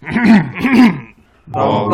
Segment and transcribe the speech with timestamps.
[1.52, 1.92] Welcome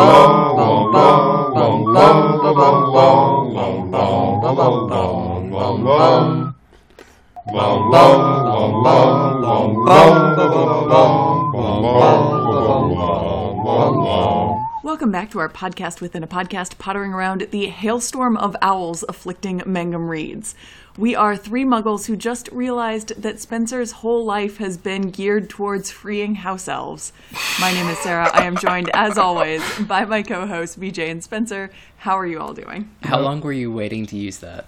[15.16, 20.10] back to our podcast within a podcast, pottering around the hailstorm of owls afflicting Mangum
[20.10, 20.54] Reeds.
[20.98, 25.90] We are three muggles who just realized that Spencer's whole life has been geared towards
[25.90, 27.14] freeing house elves.
[27.58, 28.28] My name is Sarah.
[28.34, 31.70] I am joined, as always, by my co hosts, BJ and Spencer.
[31.96, 32.90] How are you all doing?
[33.02, 34.66] How long were you waiting to use that?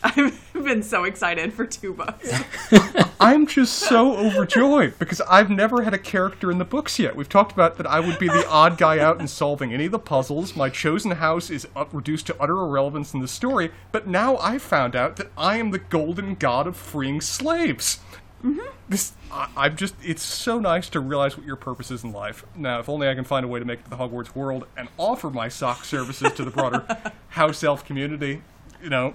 [0.02, 2.32] I've been so excited for two books.
[3.20, 7.14] I'm just so overjoyed because I've never had a character in the books yet.
[7.14, 9.92] We've talked about that I would be the odd guy out in solving any of
[9.92, 10.56] the puzzles.
[10.56, 14.62] My chosen house is up, reduced to utter irrelevance in the story, but now I've
[14.62, 18.00] found out that I am the golden god of freeing slaves.
[18.42, 18.74] Mm-hmm.
[18.88, 22.44] This, I, I'm just, it's so nice to realize what your purpose is in life.
[22.56, 24.66] Now, if only I can find a way to make it to the Hogwarts world
[24.76, 26.86] and offer my sock services to the broader
[27.28, 28.42] house elf community,
[28.82, 29.14] you know,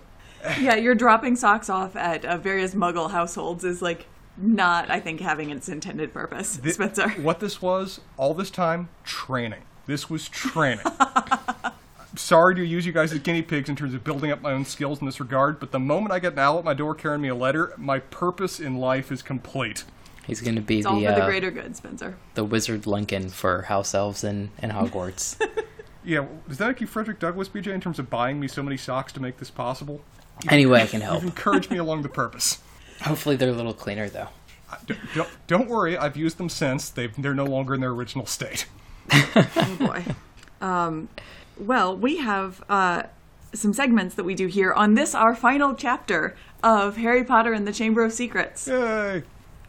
[0.60, 4.06] yeah, you're dropping socks off at uh, various muggle households is like
[4.38, 7.10] not, I think, having its intended purpose, Thi- Spencer.
[7.22, 9.62] What this was, all this time, training.
[9.88, 10.84] This was training.
[12.16, 14.66] Sorry to use you guys as guinea pigs in terms of building up my own
[14.66, 17.22] skills in this regard, but the moment I get an owl at my door carrying
[17.22, 19.84] me a letter, my purpose in life is complete.
[20.26, 22.16] He's going to be It's all the for the uh, greater good, Spencer.
[22.34, 25.40] the wizard Lincoln for house elves and, in Hogwarts.
[26.08, 28.78] Yeah, does that make you Frederick Douglass, BJ, in terms of buying me so many
[28.78, 30.02] socks to make this possible?
[30.50, 31.16] Any way I can help.
[31.24, 32.60] You've encouraged me along the purpose.
[33.02, 34.30] Hopefully they're a little cleaner though.
[34.72, 36.90] I- d- don't, don't worry, I've used them since.
[36.90, 38.68] They've, they're no longer in their original state.
[39.36, 40.04] Oh boy.
[40.62, 41.10] Um,
[41.58, 43.04] well, we have uh,
[43.54, 47.68] some segments that we do here on this, our final chapter of Harry Potter and
[47.68, 48.68] the Chamber of Secrets.
[48.68, 49.24] Yay!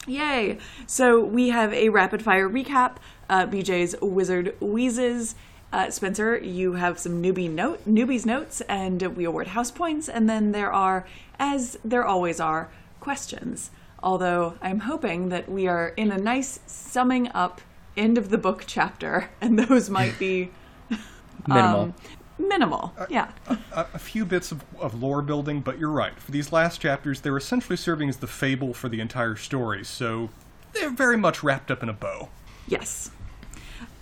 [0.06, 0.58] Yay!
[0.86, 2.96] So we have a rapid fire recap.
[3.28, 5.34] Uh, BJ's Wizard Wheezes.
[5.72, 10.08] Uh, Spencer, you have some newbie note newbies notes, and we award house points.
[10.08, 11.06] And then there are,
[11.38, 13.70] as there always are, questions.
[14.02, 17.60] Although I'm hoping that we are in a nice summing up
[17.96, 20.50] end of the book chapter, and those might be
[21.48, 21.80] Minimal.
[21.80, 21.94] um,
[22.38, 22.92] minimal.
[23.08, 23.30] Yeah.
[23.48, 26.18] a, a few bits of, of lore building, but you're right.
[26.20, 30.30] For these last chapters, they're essentially serving as the fable for the entire story, so
[30.72, 32.28] they're very much wrapped up in a bow.
[32.68, 33.10] Yes.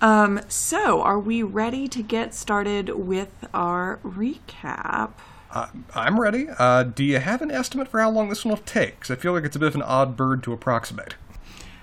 [0.04, 5.12] Um, so, are we ready to get started with our recap?
[5.50, 6.46] Uh, I'm ready.
[6.58, 8.96] Uh, do you have an estimate for how long this one will take?
[8.96, 11.14] Because I feel like it's a bit of an odd bird to approximate.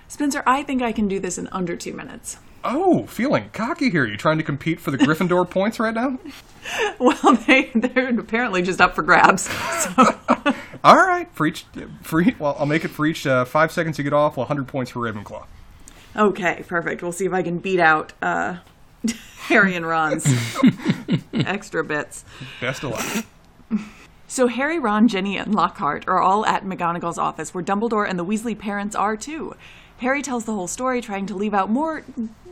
[0.06, 2.36] Spencer, I think I can do this in under two minutes.
[2.62, 4.04] Oh, feeling cocky here.
[4.06, 6.20] You trying to compete for the Gryffindor points right now?
[7.00, 9.50] Well, they, they're apparently just up for grabs.
[9.50, 9.90] So,
[10.84, 11.66] All right, for each,
[12.02, 14.36] for each, well, I'll make it for each uh, five seconds you get off.
[14.36, 15.44] Well, 100 points for Ravenclaw.
[16.16, 17.02] Okay, perfect.
[17.02, 18.56] We'll see if I can beat out uh,
[19.48, 20.26] Harry and Ron's
[21.34, 22.24] extra bits.
[22.60, 23.80] Best of luck.
[24.28, 28.24] So Harry, Ron, Ginny, and Lockhart are all at McGonagall's office, where Dumbledore and the
[28.24, 29.54] Weasley parents are too.
[29.98, 32.02] Harry tells the whole story, trying to leave out more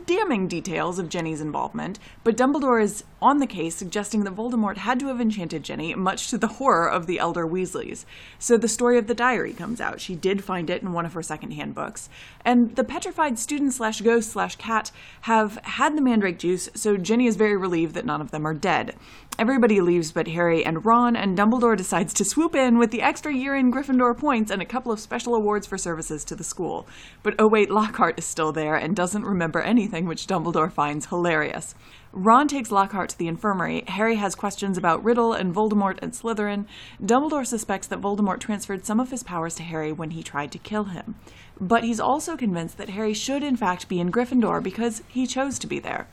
[0.05, 4.99] damning details of Ginny's involvement, but Dumbledore is on the case, suggesting that Voldemort had
[4.99, 8.05] to have enchanted Ginny, much to the horror of the elder Weasleys.
[8.39, 10.01] So the story of the diary comes out.
[10.01, 12.09] She did find it in one of her secondhand books.
[12.43, 14.91] And the petrified student slash ghost slash cat
[15.21, 18.55] have had the mandrake juice, so Ginny is very relieved that none of them are
[18.55, 18.95] dead.
[19.39, 23.33] Everybody leaves but Harry and Ron, and Dumbledore decides to swoop in with the extra
[23.33, 26.85] year in Gryffindor points and a couple of special awards for services to the school.
[27.23, 31.75] But oh wait, Lockhart is still there and doesn't remember anything, which Dumbledore finds hilarious.
[32.13, 33.83] Ron takes Lockhart to the infirmary.
[33.87, 36.65] Harry has questions about Riddle and Voldemort and Slytherin.
[37.01, 40.59] Dumbledore suspects that Voldemort transferred some of his powers to Harry when he tried to
[40.59, 41.15] kill him.
[41.59, 45.57] But he's also convinced that Harry should in fact be in Gryffindor because he chose
[45.59, 46.07] to be there.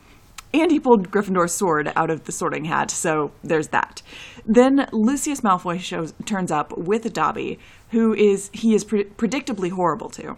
[0.53, 4.01] And he pulled Gryffindor's sword out of the sorting hat, so there's that.
[4.45, 7.59] Then Lucius Malfoy shows turns up with Dobby,
[7.91, 10.37] who is he is pre- predictably horrible to.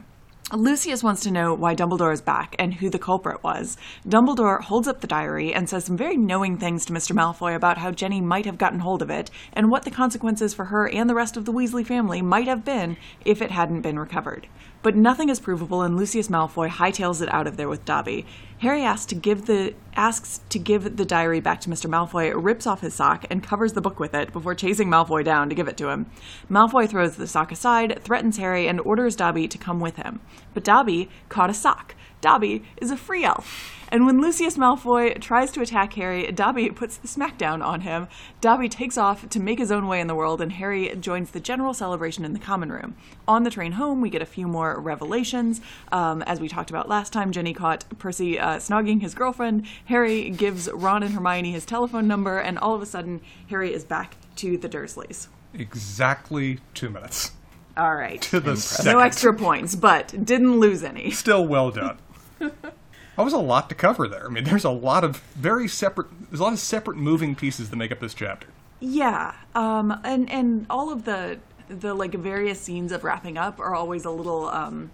[0.54, 3.78] Lucius wants to know why Dumbledore is back and who the culprit was.
[4.06, 7.16] Dumbledore holds up the diary and says some very knowing things to Mr.
[7.16, 10.66] Malfoy about how Ginny might have gotten hold of it and what the consequences for
[10.66, 13.98] her and the rest of the Weasley family might have been if it hadn't been
[13.98, 14.48] recovered.
[14.84, 18.26] But nothing is provable, and Lucius Malfoy hightails it out of there with Dobby.
[18.60, 21.88] Harry asks to give the asks to give the diary back to Mr.
[21.88, 25.50] Malfoy, rips off his sock, and covers the book with it before chasing Malfoy down
[25.50, 26.08] to give it to him.
[26.50, 30.20] Malfoy throws the sock aside, threatens Harry, and orders Dobby to come with him.
[30.56, 31.94] But Dobby caught a sock.
[32.20, 33.81] Dobby is a free elf.
[33.92, 38.08] And when Lucius Malfoy tries to attack Harry, Dobby puts the smackdown on him.
[38.40, 41.42] Dobby takes off to make his own way in the world, and Harry joins the
[41.42, 42.96] general celebration in the common room.
[43.28, 45.60] On the train home, we get a few more revelations.
[45.92, 49.68] Um, as we talked about last time, Ginny caught Percy uh, snogging his girlfriend.
[49.86, 53.84] Harry gives Ron and Hermione his telephone number, and all of a sudden, Harry is
[53.84, 55.28] back to the Dursleys.
[55.54, 57.32] Exactly two minutes
[57.76, 58.22] All right.
[58.22, 58.82] to the.
[58.86, 61.12] No extra points, but didn't lose any.
[61.12, 61.98] Still well done.
[63.18, 64.26] That was a lot to cover there.
[64.26, 66.08] I mean, there's a lot of very separate.
[66.30, 68.48] There's a lot of separate moving pieces that make up this chapter.
[68.80, 73.76] Yeah, um, and and all of the the like various scenes of wrapping up are
[73.76, 74.92] always a little um,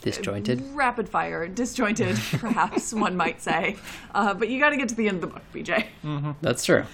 [0.00, 0.62] Disjointed.
[0.74, 3.76] rapid fire, disjointed, perhaps one might say.
[4.14, 5.86] Uh, but you got to get to the end of the book, BJ.
[6.42, 6.84] That's true.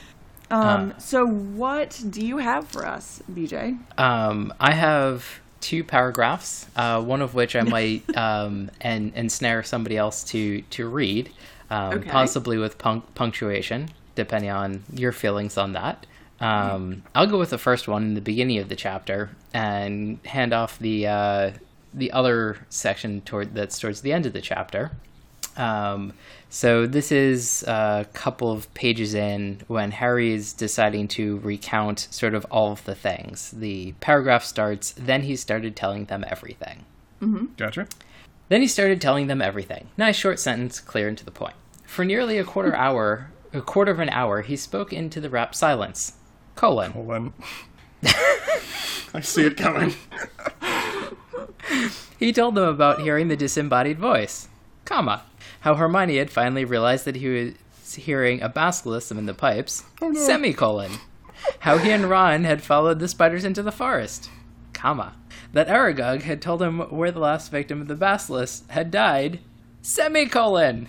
[0.51, 3.79] Um, so what do you have for us, BJ?
[3.99, 9.97] Um, I have two paragraphs, uh, one of which I might um, and ensnare somebody
[9.97, 11.31] else to to read,
[11.71, 12.11] um, Okay.
[12.11, 16.05] possibly with punc- punctuation, depending on your feelings on that.
[16.41, 20.53] Um, I'll go with the first one in the beginning of the chapter and hand
[20.53, 21.51] off the uh,
[21.95, 24.91] the other section toward that's towards the end of the chapter.
[25.57, 26.13] Um,
[26.49, 32.35] so this is a couple of pages in when Harry is deciding to recount sort
[32.35, 33.51] of all of the things.
[33.53, 36.85] The paragraph starts, then he started telling them everything.
[37.57, 37.87] Gotcha.
[38.49, 39.89] Then he started telling them everything.
[39.97, 41.55] Nice short sentence, clear and to the point.
[41.85, 45.55] For nearly a quarter hour, a quarter of an hour, he spoke into the rapt
[45.55, 46.15] silence.
[46.55, 46.93] Colon.
[46.95, 47.33] Well then,
[49.15, 49.95] I see it coming.
[52.19, 54.49] He told them about hearing the disembodied voice,
[54.85, 55.23] comma,
[55.63, 60.13] how Hermione had finally realized that he was hearing a basilisk in the pipes, oh,
[60.13, 60.91] semicolon,
[61.61, 64.29] how he and Ron had followed the spiders into the forest,
[64.73, 65.15] comma,
[65.53, 69.39] that Aragog had told him where the last victim of the basilisk had died,
[69.83, 70.89] semicolon,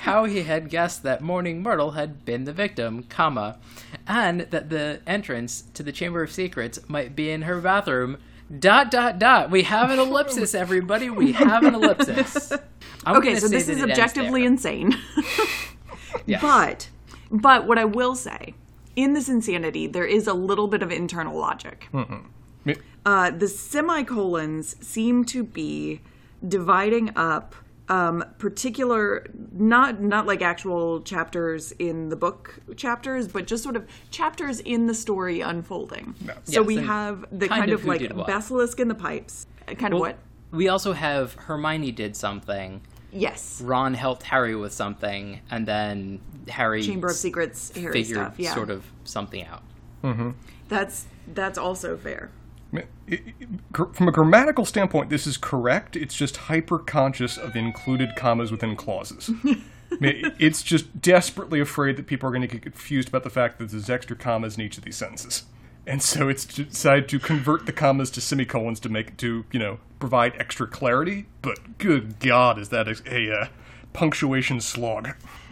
[0.00, 3.58] how he had guessed that Moaning Myrtle had been the victim, comma,
[4.06, 8.18] and that the entrance to the Chamber of Secrets might be in her bathroom.
[8.58, 9.48] Dot dot dot.
[9.50, 11.08] We have an ellipsis, everybody.
[11.08, 12.52] We have an ellipsis.
[13.06, 14.96] I'm Okay, so this is objectively insane.
[16.40, 16.88] But
[17.30, 18.54] but what I will say,
[18.96, 21.88] in this insanity, there is a little bit of internal logic.
[22.64, 22.76] Me-
[23.06, 26.00] Uh, the semicolons seem to be
[26.46, 27.54] dividing up
[27.88, 33.84] um, particular, not not like actual chapters in the book chapters, but just sort of
[34.10, 36.14] chapters in the story unfolding.
[36.44, 39.46] So Yes, we have the kind kind, of of, like basilisk in the pipes.
[39.66, 40.18] Uh, Kind of what?
[40.52, 42.82] We also have Hermione did something.
[43.12, 43.60] Yes.
[43.62, 48.34] Ron helped Harry with something, and then Harry Chamber of Secrets, Harry figured stuff.
[48.38, 49.62] Yeah, sort of something out.
[50.02, 50.30] Mm-hmm.
[50.68, 52.30] that's that's also fair.
[52.72, 53.34] It- it-
[53.92, 55.96] From a grammatical standpoint, this is correct.
[55.96, 59.30] It's just hyper conscious of included commas within clauses.
[59.44, 63.30] I mean, it's just desperately afraid that people are going to get confused about the
[63.30, 65.42] fact that there's extra commas in each of these sentences.
[65.90, 69.80] And so it's decided to convert the commas to semicolons to make to, you know,
[69.98, 71.26] provide extra clarity.
[71.42, 73.46] But good God, is that a, a uh,
[73.92, 75.08] punctuation slog?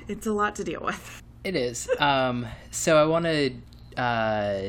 [0.06, 1.24] It's a lot to deal with.
[1.42, 1.88] It is.
[1.98, 3.52] Um, so I want to
[3.96, 4.60] uh,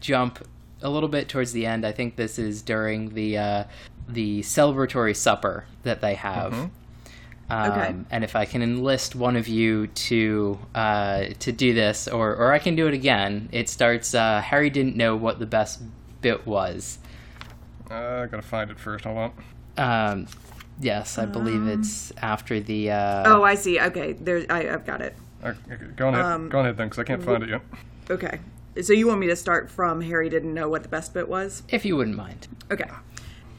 [0.00, 0.44] jump
[0.82, 1.86] a little bit towards the end.
[1.86, 3.64] I think this is during the uh,
[4.08, 6.68] the celebratory supper that they have.
[7.52, 7.94] Um, Okay.
[8.10, 12.52] And if I can enlist one of you to uh, to do this, or or
[12.52, 13.48] I can do it again.
[13.52, 14.14] It starts.
[14.14, 15.82] Uh, Harry didn't know what the best
[16.22, 16.98] bit was.
[17.90, 19.04] Uh, I gotta find it first.
[19.04, 19.32] Hold on.
[19.76, 20.26] Um,
[20.80, 22.90] yes, I believe it's after the.
[22.90, 23.78] Uh, Oh, I see.
[23.78, 24.46] Okay, there's.
[24.48, 25.14] I, I've got it.
[25.44, 25.58] Okay,
[25.96, 26.50] go on ahead.
[26.50, 27.62] go on ahead then, because I can't find it yet.
[28.08, 28.38] Okay.
[28.80, 31.62] So you want me to start from Harry didn't know what the best bit was?
[31.68, 32.48] If you wouldn't mind.
[32.70, 32.88] Okay.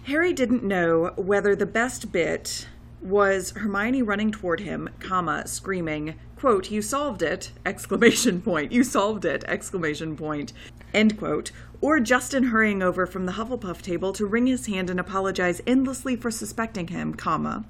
[0.05, 2.67] Harry didn't know whether the best bit
[3.03, 9.25] was Hermione running toward him, comma, screaming, quote, you solved it, exclamation point, you solved
[9.25, 10.53] it, exclamation point,
[10.93, 14.99] end quote, or Justin hurrying over from the Hufflepuff table to wring his hand and
[14.99, 17.65] apologize endlessly for suspecting him, comma,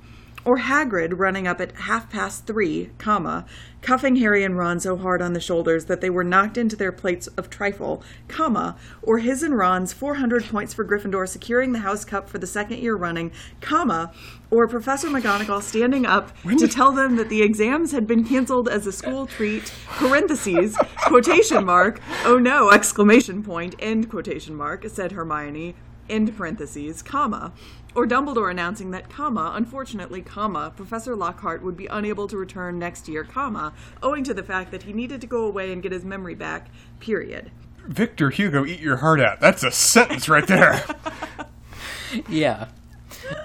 [0.46, 3.46] or Hagrid running up at half past three, comma,
[3.82, 6.92] cuffing Harry and Ron so hard on the shoulders that they were knocked into their
[6.92, 12.06] plates of trifle, comma, or his and Ron's 400 points for Gryffindor securing the House
[12.06, 13.32] Cup for the second year running,
[13.62, 14.12] comma,
[14.50, 18.86] or Professor McGonagall standing up to tell them that the exams had been canceled as
[18.88, 25.76] a school treat, parentheses, quotation mark, oh no, exclamation point, end quotation mark, said Hermione,
[26.10, 27.54] end parentheses, comma,
[27.96, 33.08] or Dumbledore announcing that, comma, unfortunately, comma, Professor Lockhart would be unable to return next
[33.08, 36.04] year, comma, owing to the fact that he needed to go away and get his
[36.04, 36.70] memory back,
[37.00, 37.52] period.
[37.86, 39.40] Victor Hugo, eat your heart out.
[39.40, 40.84] That's a sentence right there.
[42.30, 42.68] Yeah.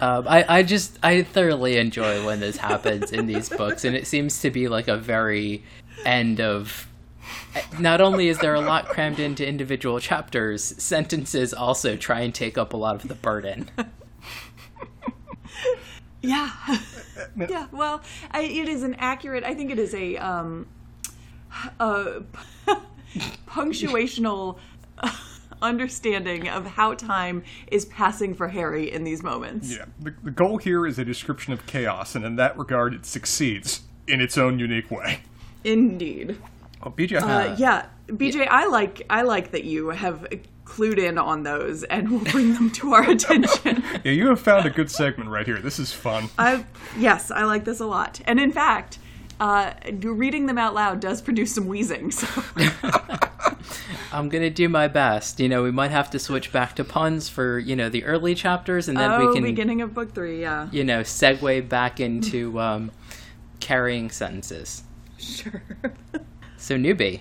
[0.00, 4.06] Um, I, I just I thoroughly enjoy when this happens in these books, and it
[4.06, 5.64] seems to be like a very
[6.04, 6.87] end of.
[7.78, 12.58] Not only is there a lot crammed into individual chapters, sentences also try and take
[12.58, 13.70] up a lot of the burden.
[16.22, 16.50] Yeah.
[17.36, 17.66] yeah.
[17.72, 19.44] Well, I, it is an accurate.
[19.44, 20.66] I think it is a um,
[21.80, 22.22] a
[23.46, 24.58] punctuational
[25.62, 29.74] understanding of how time is passing for Harry in these moments.
[29.74, 33.06] Yeah, the, the goal here is a description of chaos, and in that regard, it
[33.06, 35.20] succeeds in its own unique way.
[35.64, 36.36] Indeed.
[36.82, 40.26] Oh, BJ, Uh, yeah, BJ, I like I like that you have
[40.64, 43.82] clued in on those and will bring them to our attention.
[44.04, 45.58] yeah, you have found a good segment right here.
[45.58, 46.28] This is fun.
[46.38, 46.64] I
[46.96, 48.20] yes, I like this a lot.
[48.26, 48.98] And in fact,
[49.40, 52.10] uh, reading them out loud does produce some wheezing.
[52.10, 52.44] So
[54.12, 55.40] I'm gonna do my best.
[55.40, 58.34] You know, we might have to switch back to puns for you know the early
[58.34, 62.00] chapters, and then oh, we can beginning of book three, yeah, you know segue back
[62.00, 62.90] into um,
[63.60, 64.84] carrying sentences.
[65.18, 65.62] sure.
[66.58, 67.20] So newbie,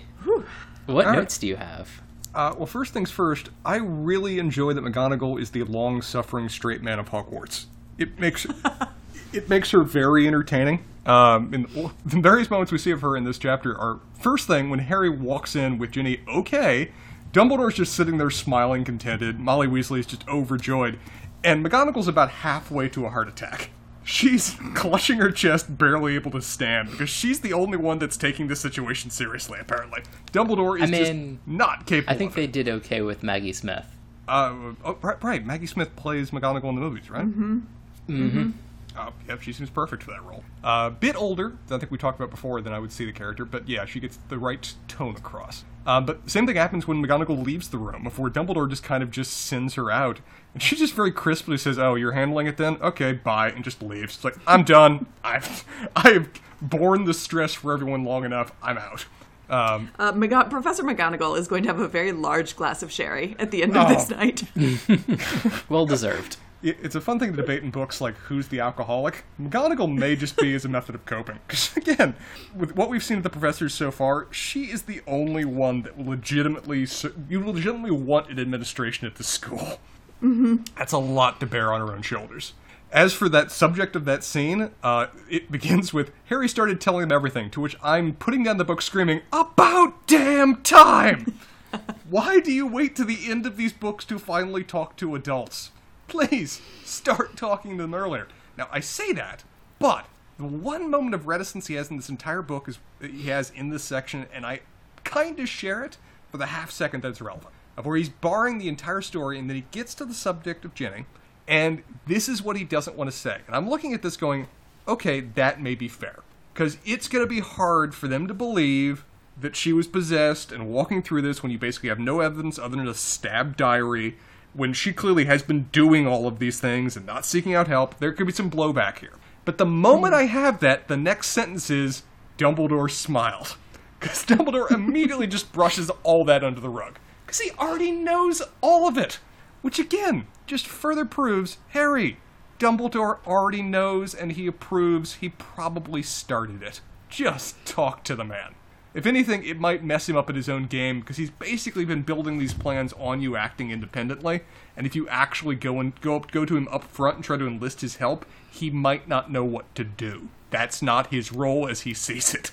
[0.88, 1.20] what All right.
[1.20, 2.01] notes do you have?
[2.34, 7.00] Uh, well, first things first, I really enjoy that McGonagall is the long-suffering straight man
[7.00, 7.65] of Hogwarts.
[7.98, 8.46] It makes
[9.34, 10.84] it makes her very entertaining.
[11.06, 11.63] Um, in
[12.06, 15.10] the various moments we see of her in this chapter are first thing when Harry
[15.10, 16.20] walks in with Ginny.
[16.27, 16.91] Okay,
[17.32, 19.39] Dumbledore's just sitting there smiling, contented.
[19.39, 21.00] Molly Weasley's just overjoyed,
[21.44, 23.70] and McGonagall's about halfway to a heart attack.
[24.10, 28.48] She's clutching her chest, barely able to stand, because she's the only one that's taking
[28.48, 29.60] this situation seriously.
[29.60, 32.14] Apparently, Dumbledore is mean, just not capable.
[32.14, 32.54] I think of they it.
[32.54, 33.86] did okay with Maggie Smith.
[34.26, 34.54] Uh,
[34.86, 35.46] oh, right, right.
[35.46, 37.26] Maggie Smith plays McGonagall in the movies, right?
[37.26, 37.60] Mm-hmm.
[38.08, 38.52] Mm-hmm.
[38.98, 40.44] Uh, yep, she seems perfect for that role.
[40.63, 43.06] A uh, bit older, than I think we talked about before, than I would see
[43.06, 45.63] the character, but yeah, she gets the right tone across.
[45.86, 49.12] Uh, but same thing happens when McGonagall leaves the room, before Dumbledore just kind of
[49.12, 50.20] just sends her out.
[50.54, 52.77] And she just very crisply says, oh, you're handling it then?
[52.82, 54.16] Okay, bye, and just leaves.
[54.16, 55.06] It's like, I'm done.
[55.24, 55.63] I've,
[55.96, 56.30] I've
[56.62, 58.51] borne the stress for everyone long enough.
[58.63, 59.06] I'm out.
[59.50, 63.36] Um, Uh, McGo- Professor McGonagall is going to have a very large glass of sherry
[63.39, 63.94] at the end of Oh.
[63.94, 64.44] this night.
[65.70, 66.38] Well deserved.
[66.69, 69.25] It- it's a fun thing to debate in books like who's the alcoholic.
[69.41, 71.39] McGonagall may just be as a method of coping.
[71.47, 72.15] Because again,
[72.55, 75.97] with what we've seen of the professors so far, she is the only one that
[75.97, 76.88] will legitimately
[77.29, 79.79] you legitimately want an administration at the school.
[80.21, 80.57] Mm-hmm.
[80.77, 82.53] That's a lot to bear on her own shoulders.
[82.91, 87.12] As for that subject of that scene, uh, it begins with Harry started telling them
[87.12, 91.38] everything, to which I'm putting down the book screaming, About damn time!
[92.09, 95.71] Why do you wait to the end of these books to finally talk to adults?
[96.08, 98.28] Please start talking to them earlier.
[98.58, 99.44] Now I say that,
[99.80, 103.50] but the one moment of reticence he has in this entire book is he has
[103.52, 104.62] in this section, and I
[105.04, 105.98] kind of share it
[106.32, 109.56] for the half second that's relevant, of where he's barring the entire story, and then
[109.56, 111.06] he gets to the subject of Ginny,
[111.48, 113.40] and this is what he doesn't want to say.
[113.48, 114.48] And I'm looking at this going,
[114.88, 116.20] okay, that may be fair,
[116.54, 119.06] because it's going to be hard for them to believe
[119.40, 122.76] that she was possessed and walking through this when you basically have no evidence other
[122.76, 124.18] than a stabbed diary
[124.54, 128.00] when she clearly has been doing all of these things and not seeking out help
[128.00, 129.13] there could be some blowback here.
[129.46, 130.20] But the moment hmm.
[130.20, 132.04] i have that the next sentence is
[132.38, 133.56] dumbledore smiled.
[134.00, 137.00] Because dumbledore immediately just brushes all that under the rug.
[137.25, 139.18] Because he already knows all of it!
[139.63, 142.18] Which again just further proves harry
[142.60, 145.16] dumbledore already knows and he approves.
[145.16, 146.82] He probably started it.
[147.10, 148.56] Just talk to the man
[148.98, 152.01] if anything, it might mess him up at his own game because he's basically been
[152.01, 154.42] building these plans on you acting independently.
[154.75, 157.38] And if you actually go and go up, go to him up front and try
[157.38, 160.30] to enlist his help, he might not know what to do.
[160.50, 162.51] That's not his role as he sees it.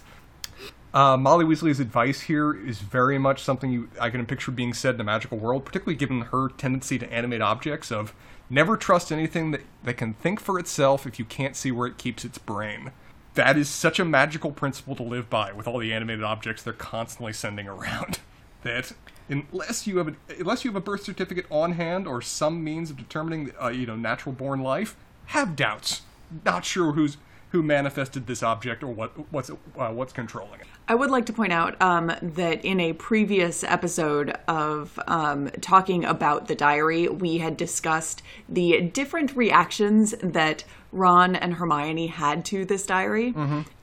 [0.92, 4.96] Uh, Molly Weasley's advice here is very much something you, I can picture being said
[4.96, 8.14] in a magical world, particularly given her tendency to animate objects of
[8.50, 11.96] never trust anything that, that can think for itself if you can't see where it
[11.96, 12.92] keeps its brain
[13.34, 16.72] that is such a magical principle to live by with all the animated objects they're
[16.72, 18.20] constantly sending around.
[18.62, 18.92] that
[19.28, 22.90] unless you have a, unless you have a birth certificate on hand or some means
[22.90, 26.02] of determining uh, you know natural born life, have doubts.
[26.44, 27.16] Not sure who's
[27.54, 30.66] who manifested this object or what what's uh, what's controlling it.
[30.88, 36.04] I would like to point out um, that in a previous episode of um, talking
[36.04, 42.64] about the diary, we had discussed the different reactions that Ron and Hermione had to
[42.64, 43.32] this diary.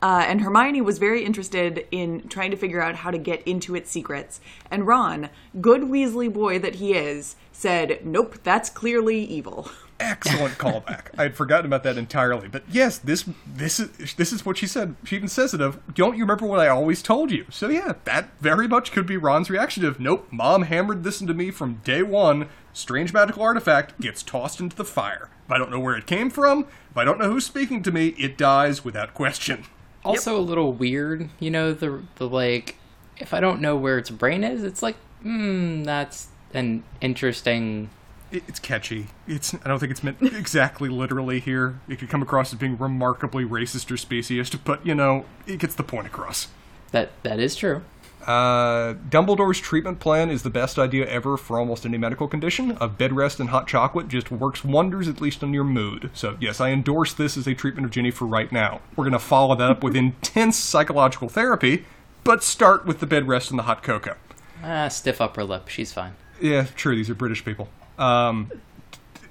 [0.01, 3.73] Uh, and Hermione was very interested in trying to figure out how to get into
[3.73, 4.41] its secrets.
[4.69, 5.29] And Ron,
[5.61, 9.69] good Weasley boy that he is, said, Nope, that's clearly evil.
[10.01, 11.07] Excellent callback.
[11.17, 12.47] I had forgotten about that entirely.
[12.47, 14.95] But yes, this this is this is what she said.
[15.03, 17.93] She even says it of, "Don't you remember what I always told you?" So yeah,
[18.05, 21.81] that very much could be Ron's reaction of, "Nope, Mom hammered this into me from
[21.83, 22.47] day one.
[22.73, 26.29] Strange magical artifact gets tossed into the fire." If I don't know where it came
[26.29, 29.65] from, if I don't know who's speaking to me, it dies without question.
[30.03, 32.75] Also a little weird, you know, the the like
[33.17, 37.91] if I don't know where its brain is, it's like, hmm, that's an interesting
[38.31, 39.07] It's catchy.
[39.27, 41.79] It's I don't think it's meant exactly literally here.
[41.89, 45.75] It could come across as being remarkably racist or speciest, but you know, it gets
[45.75, 46.47] the point across.
[46.91, 47.83] that that is true.
[48.25, 52.77] Uh, Dumbledore's treatment plan is the best idea ever for almost any medical condition.
[52.79, 56.11] A bed rest and hot chocolate just works wonders, at least on your mood.
[56.13, 58.81] So, yes, I endorse this as a treatment of Ginny for right now.
[58.95, 61.85] We're going to follow that up with intense psychological therapy,
[62.23, 64.17] but start with the bed rest and the hot cocoa.
[64.63, 66.13] Ah, stiff upper lip, she's fine.
[66.39, 67.69] Yeah, true, these are British people.
[68.01, 68.51] Um,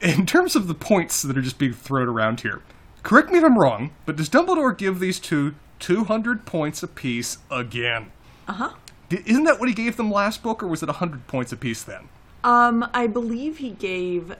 [0.00, 2.62] in terms of the points that are just being thrown around here,
[3.02, 8.12] correct me if I'm wrong, but does Dumbledore give these two 200 points apiece again?
[8.46, 8.70] Uh huh.
[9.10, 12.08] Isn't that what he gave them last book, or was it 100 points apiece then?
[12.44, 14.30] Um, I believe he gave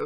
[0.00, 0.04] uh,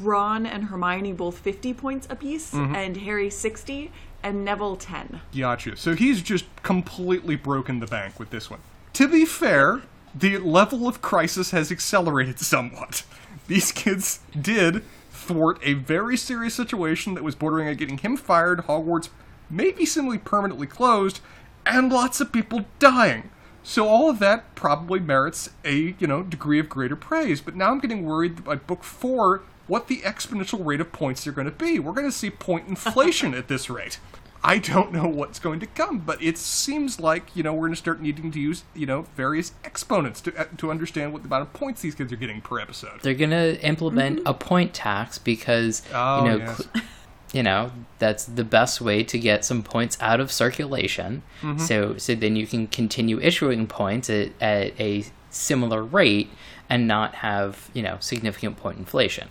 [0.00, 5.20] Ron and Hermione both 50 points apiece, and Harry 60, and Neville 10.
[5.36, 5.76] Gotcha.
[5.76, 8.60] So he's just completely broken the bank with this one.
[8.94, 9.82] To be fair,
[10.14, 13.04] the level of crisis has accelerated somewhat.
[13.50, 18.60] These kids did thwart a very serious situation that was bordering on getting him fired,
[18.60, 19.08] Hogwarts
[19.50, 21.18] maybe simply permanently closed,
[21.66, 23.28] and lots of people dying.
[23.64, 27.40] So all of that probably merits a, you know, degree of greater praise.
[27.40, 31.26] But now I'm getting worried that by book four, what the exponential rate of points
[31.26, 31.80] are going to be.
[31.80, 33.98] We're going to see point inflation at this rate.
[34.42, 37.72] I don't know what's going to come, but it seems like you know we're going
[37.72, 41.28] to start needing to use you know various exponents to uh, to understand what the
[41.28, 43.00] amount of points these kids are getting per episode.
[43.02, 46.56] They're gonna implement a point tax because Oh, you know, yes.
[46.56, 46.84] cl-
[47.32, 51.22] you know that's the best way to get some points out of circulation.
[51.42, 51.58] Mm-hmm.
[51.58, 56.30] So so then you can continue issuing points at, at a similar rate
[56.68, 59.28] and not have you know significant point inflation.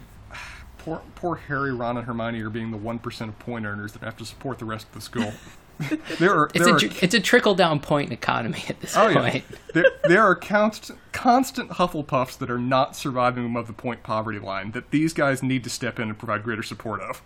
[0.80, 4.02] Poor poor Harry, Ron, and Hermione are being the one percent of point earners that
[4.02, 5.34] have to support the rest of the school.
[6.20, 9.08] there are It's there a are, it's a trickle down point economy at this oh,
[9.08, 9.30] yeah.
[9.30, 9.46] point.
[9.74, 14.72] there, there are constant constant Hufflepuffs that are not surviving above the point poverty line
[14.72, 17.22] that these guys need to step in and provide greater support of.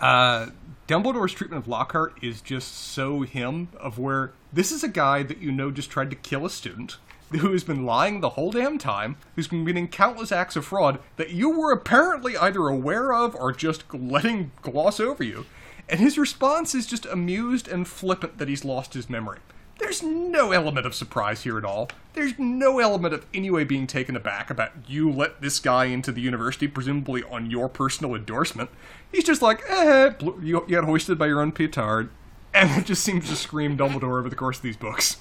[0.00, 0.50] Uh,
[0.86, 5.38] Dumbledore's treatment of Lockhart is just so him, of where this is a guy that
[5.38, 6.96] you know just tried to kill a student,
[7.30, 10.98] who has been lying the whole damn time, who's been committing countless acts of fraud
[11.16, 15.46] that you were apparently either aware of or just letting gloss over you.
[15.88, 19.38] And his response is just amused and flippant that he's lost his memory.
[19.78, 21.88] There's no element of surprise here at all.
[22.14, 26.10] There's no element of any way being taken aback about you let this guy into
[26.10, 28.70] the university, presumably on your personal endorsement.
[29.12, 32.10] He's just like, eh, you you got hoisted by your own petard.
[32.52, 35.18] And it just seems to scream Dumbledore over the course of these books.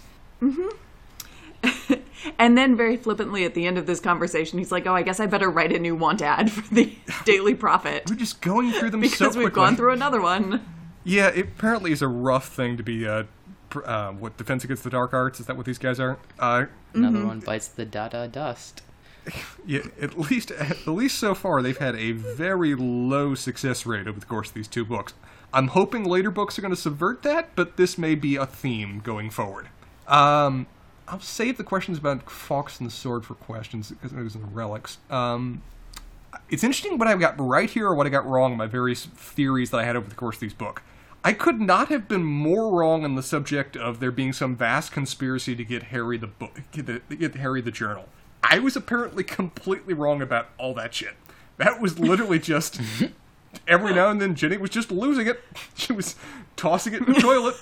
[2.40, 5.20] And then, very flippantly at the end of this conversation, he's like, Oh, I guess
[5.20, 8.04] I better write a new want ad for the Daily Prophet.
[8.10, 9.44] We're just going through them so Because quickly.
[9.46, 10.66] we've gone through another one.
[11.04, 13.24] Yeah, it apparently is a rough thing to be, uh,
[13.86, 15.40] uh, what, Defense Against the Dark Arts?
[15.40, 16.18] Is that what these guys are?
[16.40, 18.82] Uh, Another one bites the dada dust.
[19.66, 24.18] Yeah, at least at least so far they've had a very low success rate over
[24.22, 25.14] the course of these two books.
[25.54, 29.02] I'm hoping later books are going to subvert that, but this may be a theme
[29.04, 29.68] going forward.
[30.08, 30.68] Um,
[31.08, 34.42] I'll save the questions about Fawkes and the Sword for questions because it was in
[34.42, 34.98] the relics.
[35.10, 35.62] Um,
[36.50, 39.06] it's interesting what I got right here or what I got wrong in my various
[39.06, 40.82] theories that I had over the course of these books.
[41.24, 44.92] I could not have been more wrong on the subject of there being some vast
[44.92, 48.08] conspiracy to get Harry the book, get, the, get Harry the journal.
[48.44, 51.16] I was apparently completely wrong about all that shit.
[51.58, 52.80] That was literally just
[53.68, 55.44] every now and then Ginny was just losing it.
[55.76, 56.16] She was
[56.56, 57.56] tossing it in the toilet,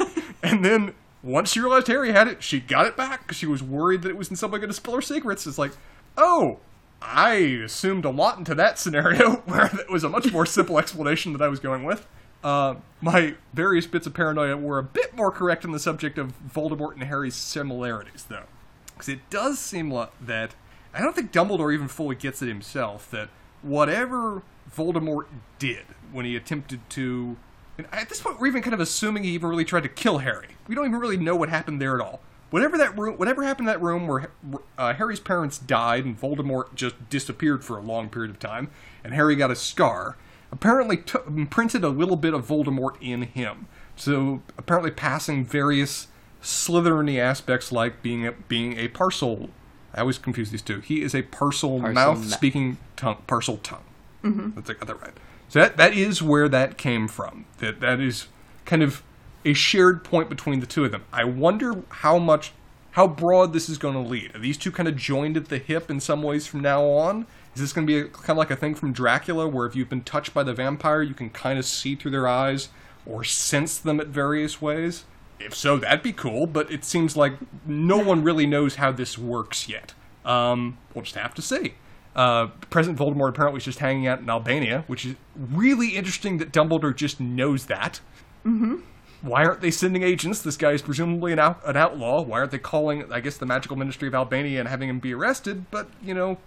[0.43, 0.93] and then
[1.26, 4.10] once she realized Harry had it, she got it back because she was worried that
[4.10, 5.48] it was in some way going to spill her secrets.
[5.48, 5.72] It's like,
[6.18, 6.60] oh,
[7.02, 11.34] I assumed a lot into that scenario where it was a much more simple explanation
[11.34, 12.08] that I was going with.
[12.44, 16.34] Uh, my various bits of paranoia were a bit more correct on the subject of
[16.48, 18.44] Voldemort and Harry's similarities, though.
[18.86, 20.54] Because it does seem like that.
[20.94, 23.30] I don't think Dumbledore even fully gets it himself that
[23.64, 25.26] whatever Voldemort
[25.58, 27.38] did when he attempted to.
[27.78, 30.20] And at this point, we're even kind of assuming he even really tried to kill
[30.20, 30.48] Harry.
[30.68, 32.22] We don't even really know what happened there at all.
[32.50, 34.30] Whatever that room, whatever happened in that room where
[34.78, 38.70] uh, Harry's parents died and Voldemort just disappeared for a long period of time,
[39.04, 40.16] and Harry got a scar,
[40.52, 43.68] apparently t- imprinted a little bit of Voldemort in him.
[43.96, 46.08] So apparently, passing various
[46.42, 49.50] Slytherin aspects like being a, being a parcel.
[49.94, 50.80] I always confuse these two.
[50.82, 53.80] He is a parcel, Parselmouth ma- speaking tongue, Parseltongue.
[54.24, 54.52] Mm-hmm.
[54.56, 55.14] That's I got that right.
[55.49, 57.45] So that that is where that came from.
[57.60, 58.27] That that is
[58.65, 59.03] kind of
[59.45, 61.05] a shared point between the two of them.
[61.13, 62.51] I wonder how much,
[62.91, 64.36] how broad this is going to lead.
[64.36, 67.27] Are these two kind of joined at the hip in some ways from now on?
[67.53, 69.75] Is this going to be a, kind of like a thing from Dracula, where if
[69.75, 72.69] you've been touched by the vampire, you can kind of see through their eyes
[73.05, 75.05] or sense them at various ways?
[75.39, 77.34] If so, that'd be cool, but it seems like
[77.65, 79.93] no one really knows how this works yet.
[80.25, 81.75] Um, we'll just have to see.
[82.15, 86.51] Uh, President Voldemort apparently is just hanging out in Albania, which is really interesting that
[86.51, 87.99] Dumbledore just knows that.
[88.45, 88.78] Mm-hmm.
[89.21, 90.41] Why aren't they sending agents?
[90.41, 92.21] This guy is presumably an, out- an outlaw.
[92.21, 95.13] Why aren't they calling, I guess, the Magical Ministry of Albania and having him be
[95.13, 95.65] arrested?
[95.71, 96.38] But, you know,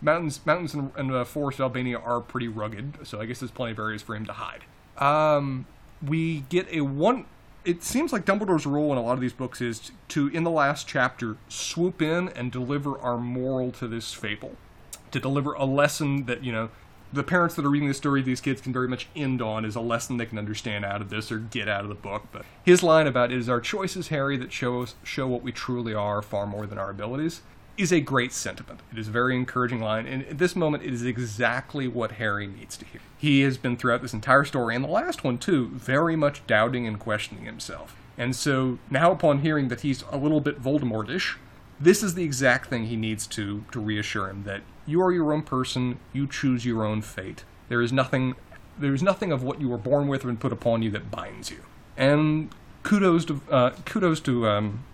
[0.00, 3.50] mountains mountains and, and uh, forests of Albania are pretty rugged, so I guess there's
[3.50, 4.64] plenty of areas for him to hide.
[4.98, 5.66] Um,
[6.04, 7.26] we get a one.
[7.64, 10.50] It seems like Dumbledore's role in a lot of these books is to, in the
[10.50, 14.56] last chapter, swoop in and deliver our moral to this fable,
[15.12, 16.70] to deliver a lesson that you know
[17.12, 19.76] the parents that are reading this story, these kids can very much end on is
[19.76, 22.26] a lesson they can understand out of this or get out of the book.
[22.32, 25.94] But his line about it is our choices, Harry, that show show what we truly
[25.94, 27.42] are far more than our abilities
[27.78, 28.80] is a great sentiment.
[28.92, 32.46] It is a very encouraging line, and at this moment, it is exactly what Harry
[32.46, 33.00] needs to hear.
[33.16, 36.86] He has been throughout this entire story, and the last one too, very much doubting
[36.86, 37.96] and questioning himself.
[38.18, 41.36] And so now, upon hearing that he's a little bit Voldemortish,
[41.82, 45.32] this is the exact thing he needs to to reassure him that you are your
[45.32, 47.44] own person, you choose your own fate.
[47.68, 48.34] There is nothing,
[48.78, 51.10] there is nothing of what you were born with or been put upon you that
[51.10, 51.60] binds you.
[51.96, 52.50] And
[52.82, 54.84] kudos to uh, kudos to um,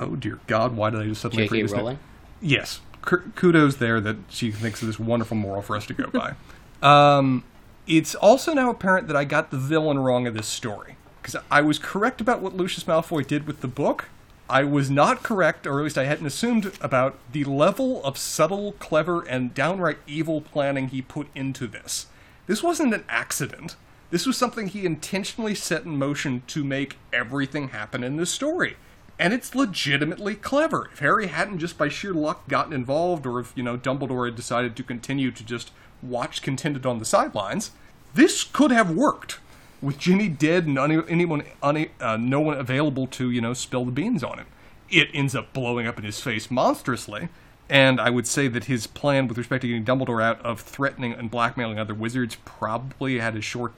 [0.00, 1.98] oh dear God, why did I just suddenly forget his name?
[2.40, 6.34] Yes, kudos there that she thinks of this wonderful moral for us to go by.
[6.82, 7.44] um,
[7.86, 11.62] it's also now apparent that I got the villain wrong of this story because I
[11.62, 14.08] was correct about what Lucius Malfoy did with the book.
[14.50, 18.72] I was not correct, or at least I hadn't assumed about the level of subtle,
[18.72, 22.06] clever, and downright evil planning he put into this.
[22.46, 23.76] This wasn't an accident.
[24.10, 28.76] This was something he intentionally set in motion to make everything happen in this story.
[29.18, 30.88] And it's legitimately clever.
[30.92, 34.36] If Harry hadn't just by sheer luck gotten involved, or if, you know, Dumbledore had
[34.36, 37.72] decided to continue to just watch contented on the sidelines,
[38.14, 39.40] this could have worked.
[39.80, 43.84] With Ginny dead and une- anyone, une- uh, no one available to, you know, spill
[43.84, 44.46] the beans on him.
[44.90, 47.28] It ends up blowing up in his face monstrously,
[47.68, 51.12] and I would say that his plan with respect to getting Dumbledore out of threatening
[51.12, 53.72] and blackmailing other wizards probably had a short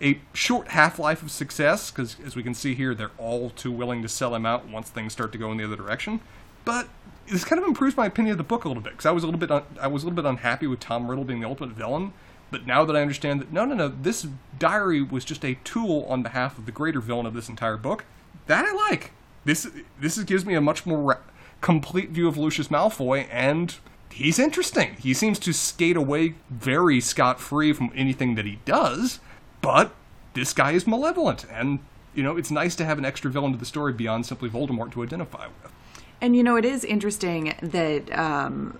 [0.00, 3.72] a short half life of success because, as we can see here, they're all too
[3.72, 6.20] willing to sell him out once things start to go in the other direction.
[6.64, 6.88] But
[7.26, 9.22] this kind of improves my opinion of the book a little bit because I was
[9.24, 11.48] a little bit un- I was a little bit unhappy with Tom Riddle being the
[11.48, 12.12] ultimate villain.
[12.50, 14.26] But now that I understand that no, no, no, this
[14.58, 18.04] diary was just a tool on behalf of the greater villain of this entire book,
[18.46, 19.12] that I like.
[19.44, 19.68] This
[20.00, 21.18] this gives me a much more ra-
[21.60, 23.74] complete view of Lucius Malfoy, and
[24.10, 24.96] he's interesting.
[24.98, 29.20] He seems to skate away very scot free from anything that he does,
[29.60, 29.94] but
[30.34, 31.80] this guy is malevolent, and
[32.14, 34.92] you know it's nice to have an extra villain to the story beyond simply Voldemort
[34.92, 35.72] to identify with.
[36.20, 38.78] And you know, it is interesting that um,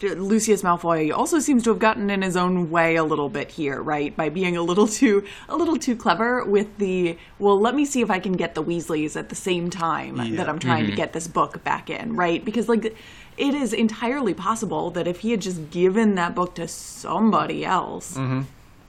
[0.00, 3.82] Lucius Malfoy also seems to have gotten in his own way a little bit here,
[3.82, 4.16] right?
[4.16, 8.00] By being a little too a little too clever with the well, let me see
[8.00, 11.12] if I can get the Weasleys at the same time that I'm trying to get
[11.12, 12.44] this book back in, right?
[12.44, 16.68] Because like it is entirely possible that if he had just given that book to
[16.68, 18.16] somebody else,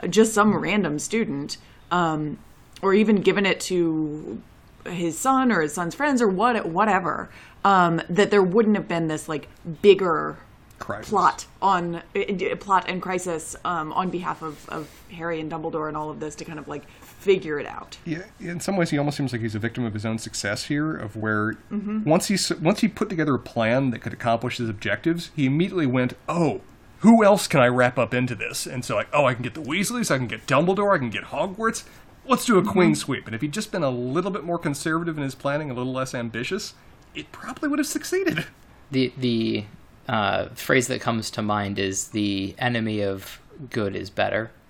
[0.09, 1.57] just some random student,
[1.89, 2.37] um,
[2.83, 4.41] or even given it to
[4.85, 7.29] his son or his son's friends or what whatever
[7.63, 9.47] um, that there wouldn't have been this like
[9.81, 10.37] bigger
[10.79, 11.09] Crisis.
[11.09, 15.95] plot on uh, plot and crisis um, on behalf of, of Harry and Dumbledore and
[15.95, 16.83] all of this to kind of like
[17.23, 17.97] figure it out.
[18.05, 20.65] Yeah, in some ways, he almost seems like he's a victim of his own success
[20.65, 20.93] here.
[20.93, 21.53] Of where
[22.05, 25.85] once he once he put together a plan that could accomplish his objectives, he immediately
[25.85, 26.61] went, "Oh,
[26.99, 29.53] who else can I wrap up into this?" And so, like, oh, I can get
[29.53, 31.85] the Weasleys, I can get Dumbledore, I can get Hogwarts.
[32.25, 33.25] Let's do a queen sweep.
[33.25, 35.91] And if he'd just been a little bit more conservative in his planning, a little
[35.91, 36.73] less ambitious,
[37.13, 38.45] it probably would have succeeded.
[38.91, 39.65] The the
[40.07, 44.51] uh, phrase that comes to mind is the enemy of good is better.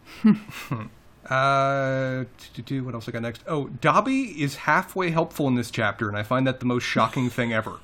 [1.30, 3.44] Uh, to do what else I got next?
[3.48, 7.30] Oh, Dobby is halfway helpful in this chapter, and I find that the most shocking
[7.30, 7.80] thing ever.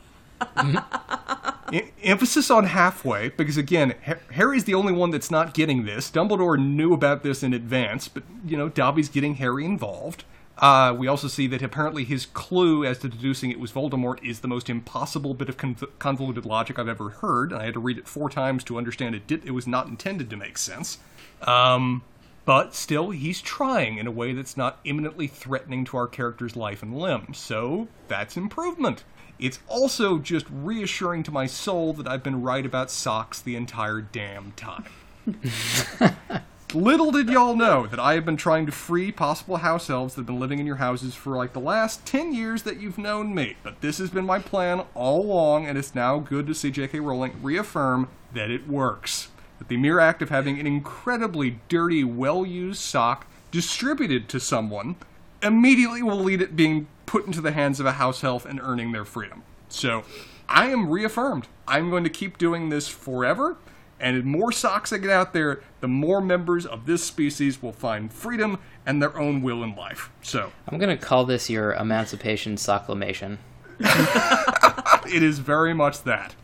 [1.71, 6.09] E- emphasis on halfway, because again, Ha- Harry's the only one that's not getting this.
[6.09, 10.23] Dumbledore knew about this in advance, but you know, Dobby's getting Harry involved.
[10.57, 14.41] Uh, we also see that apparently his clue as to deducing it was Voldemort is
[14.41, 17.79] the most impossible bit of conv- convoluted logic I've ever heard, and I had to
[17.79, 19.25] read it four times to understand it.
[19.27, 20.97] Did it was not intended to make sense.
[21.43, 22.01] Um,
[22.45, 26.81] but still, he's trying in a way that's not imminently threatening to our character's life
[26.81, 27.33] and limb.
[27.33, 29.03] So that's improvement.
[29.39, 34.01] It's also just reassuring to my soul that I've been right about socks the entire
[34.01, 34.85] damn time.
[36.73, 40.21] Little did y'all know that I have been trying to free possible house elves that
[40.21, 43.33] have been living in your houses for like the last 10 years that you've known
[43.33, 43.55] me.
[43.63, 46.99] But this has been my plan all along, and it's now good to see J.K.
[46.99, 49.29] Rowling reaffirm that it works.
[49.57, 54.95] that the mere act of having an incredibly dirty, well used sock distributed to someone
[55.41, 58.91] immediately will lead it being put into the hands of a house elf and earning
[58.91, 59.41] their freedom.
[59.67, 60.03] So
[60.47, 61.47] I am reaffirmed.
[61.67, 63.57] I'm going to keep doing this forever.
[63.99, 67.73] And the more socks I get out there, the more members of this species will
[67.73, 70.11] find freedom and their own will in life.
[70.21, 73.39] So I'm gonna call this your emancipation socklamation.
[73.79, 76.35] it is very much that.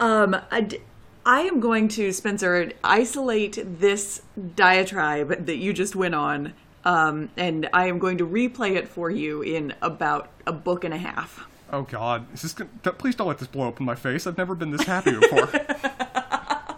[0.00, 0.80] Um, I, d-
[1.24, 4.22] I am going to Spencer isolate this
[4.56, 9.10] diatribe that you just went on, um, and I am going to replay it for
[9.10, 11.46] you in about a book and a half.
[11.70, 12.54] Oh God, is this?
[12.54, 14.26] Gonna, please don't let this blow up in my face.
[14.26, 15.40] I've never been this happy before.
[15.52, 16.76] I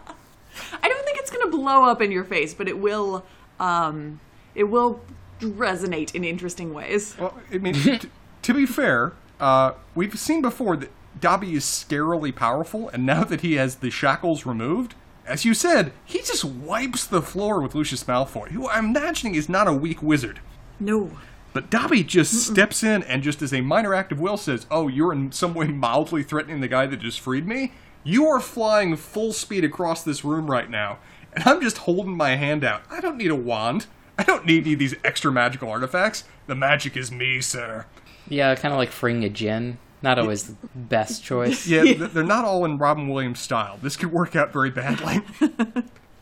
[0.83, 3.25] don't think it's going to blow up in your face, but it will.
[3.61, 4.21] Um,
[4.55, 5.01] it will
[5.41, 7.17] resonate in interesting ways.
[7.19, 8.01] well, I mean, t-
[8.43, 13.43] to be fair, uh, we've seen before that Dobby is scarily powerful, and now that
[13.43, 14.95] he has the shackles removed,
[15.31, 19.49] as you said, he just wipes the floor with Lucius Malfoy, who I'm imagining is
[19.49, 20.41] not a weak wizard.
[20.81, 21.13] No.
[21.53, 24.89] But Dobby just steps in and just as a minor act of will says, "Oh,
[24.89, 27.73] you're in some way mildly threatening the guy that just freed me.
[28.03, 30.99] You are flying full speed across this room right now,
[31.33, 32.83] and I'm just holding my hand out.
[32.91, 33.87] I don't need a wand.
[34.19, 36.25] I don't need any of these extra magical artifacts.
[36.47, 37.87] The magic is me, sir."
[38.29, 39.79] Yeah, kind of like freeing a gin.
[40.03, 41.67] Not always the best choice.
[41.67, 43.79] Yeah, th- they're not all in Robin Williams style.
[43.83, 45.23] This could work out very badly.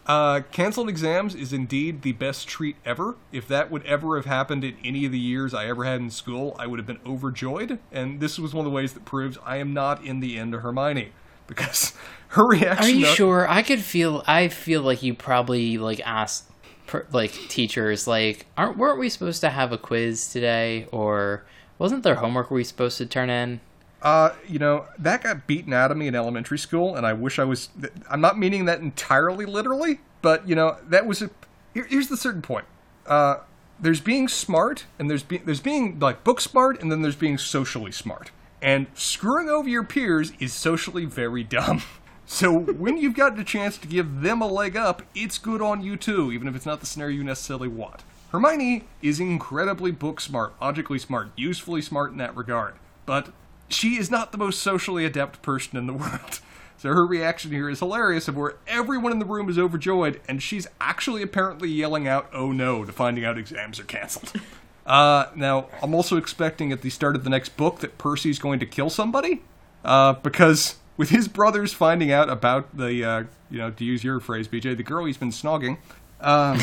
[0.09, 3.17] Uh, canceled exams is indeed the best treat ever.
[3.31, 6.09] If that would ever have happened in any of the years I ever had in
[6.09, 7.79] school, I would have been overjoyed.
[7.93, 10.55] And this was one of the ways that proves I am not in the end
[10.55, 11.13] of Hermione.
[11.47, 11.93] Because
[12.29, 12.87] her reaction.
[12.87, 13.47] Are you sure?
[13.47, 14.25] I could feel.
[14.27, 16.51] I feel like you probably like asked,
[16.87, 21.45] per, like teachers, like, aren't weren't we supposed to have a quiz today, or
[21.79, 23.61] wasn't there homework we supposed to turn in?
[24.01, 27.39] Uh, you know, that got beaten out of me in elementary school, and I wish
[27.39, 27.69] I was.
[28.09, 31.31] I'm not meaning that entirely literally, but, you know, that was a.
[31.75, 32.67] Here, here's the certain point.
[33.07, 33.39] Uh,
[33.81, 37.39] there's being smart, and there's, be, there's being, like, book smart, and then there's being
[37.39, 38.31] socially smart.
[38.61, 41.83] And screwing over your peers is socially very dumb.
[42.31, 45.83] So when you've got the chance to give them a leg up, it's good on
[45.83, 48.03] you too, even if it's not the scenario you necessarily want.
[48.33, 52.75] Hermione is incredibly book smart, logically smart, usefully smart in that regard,
[53.07, 53.33] but
[53.69, 56.41] she is not the most socially adept person in the world.
[56.81, 60.41] So her reaction here is hilarious of where everyone in the room is overjoyed and
[60.41, 64.33] she's actually apparently yelling out oh no to finding out exams are canceled.
[64.89, 68.59] Uh, now, I'm also expecting at the start of the next book that Percy's going
[68.61, 69.43] to kill somebody,
[69.85, 74.19] uh, because with his brothers finding out about the, uh, you know, to use your
[74.19, 75.77] phrase, BJ, the girl he's been snogging,
[76.23, 76.59] um,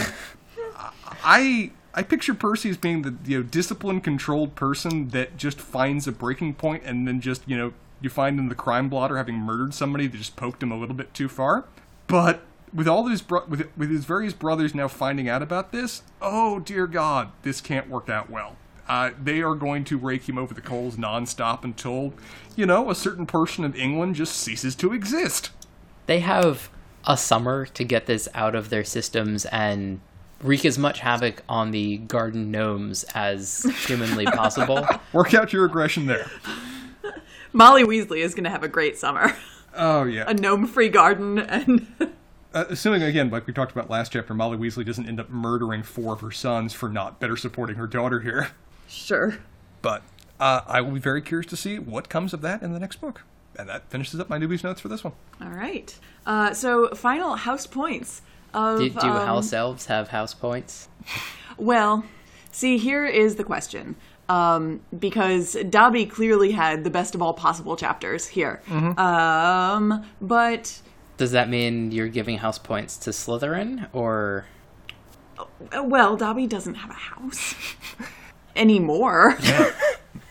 [1.23, 6.07] I I picture Percy as being the you know disciplined, controlled person that just finds
[6.07, 9.35] a breaking point and then just you know you find in the crime blotter having
[9.35, 11.65] murdered somebody that just poked him a little bit too far.
[12.07, 12.41] But
[12.73, 16.59] with all his bro- with with his various brothers now finding out about this, oh
[16.59, 18.57] dear God, this can't work out well.
[18.87, 22.13] Uh, they are going to rake him over the coals nonstop until,
[22.55, 25.49] you know, a certain portion of England just ceases to exist.
[26.05, 26.69] They have
[27.07, 30.01] a summer to get this out of their systems and
[30.41, 34.85] wreak as much havoc on the garden gnomes as humanly possible.
[35.13, 36.29] Work out your aggression there.
[37.53, 39.35] Molly Weasley is going to have a great summer.
[39.77, 40.23] Oh yeah.
[40.27, 41.87] a gnome-free garden and
[42.53, 45.83] Uh, assuming again, like we talked about last chapter, Molly Weasley doesn't end up murdering
[45.83, 48.51] four of her sons for not better supporting her daughter here.
[48.87, 49.39] sure.
[49.81, 50.03] But
[50.39, 53.01] uh, I will be very curious to see what comes of that in the next
[53.01, 53.23] book.
[53.59, 55.11] And that finishes up my newbies notes for this one.
[55.41, 55.93] All right.
[56.25, 58.21] Uh, so final house points.
[58.55, 60.87] Of, Do, do um, house elves have house points?
[61.57, 62.05] Well,
[62.51, 63.95] see, here is the question.
[64.29, 68.61] Um, because Dobby clearly had the best of all possible chapters here.
[68.71, 70.81] Um, but,
[71.17, 74.45] Does that mean you're giving house points to Slytherin, or
[75.37, 77.53] uh, well, Dobby doesn't have a house
[78.55, 79.37] anymore.
[79.43, 79.71] Yeah.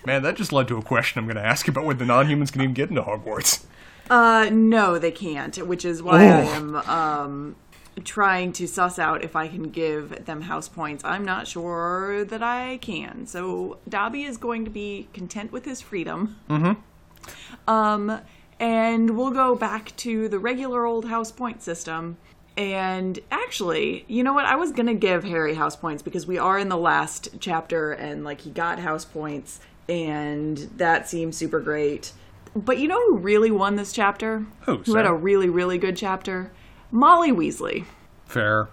[0.07, 2.51] Man, that just led to a question I'm going to ask about whether the non-humans
[2.51, 3.65] can even get into Hogwarts.
[4.11, 6.47] Uh, no, they can't, which is why I Oh.
[6.53, 7.57] am, um,
[8.03, 11.05] trying to suss out if I can give them house points.
[11.05, 13.27] I'm not sure that I can.
[13.27, 16.37] So Dobby is going to be content with his freedom.
[16.51, 17.71] Mm-hmm.
[17.71, 18.21] Um,
[18.59, 22.17] and we'll go back to the regular old house point system.
[22.57, 24.45] And actually, you know what?
[24.45, 28.25] I was gonna give Harry house points because we are in the last chapter and
[28.25, 32.13] like he got house points and that seems super great.
[32.55, 34.47] But you know who really won this chapter?
[34.63, 36.53] Who, Who had a really, really good chapter?
[36.95, 37.85] Molly Weasley.
[38.27, 38.69] Fair.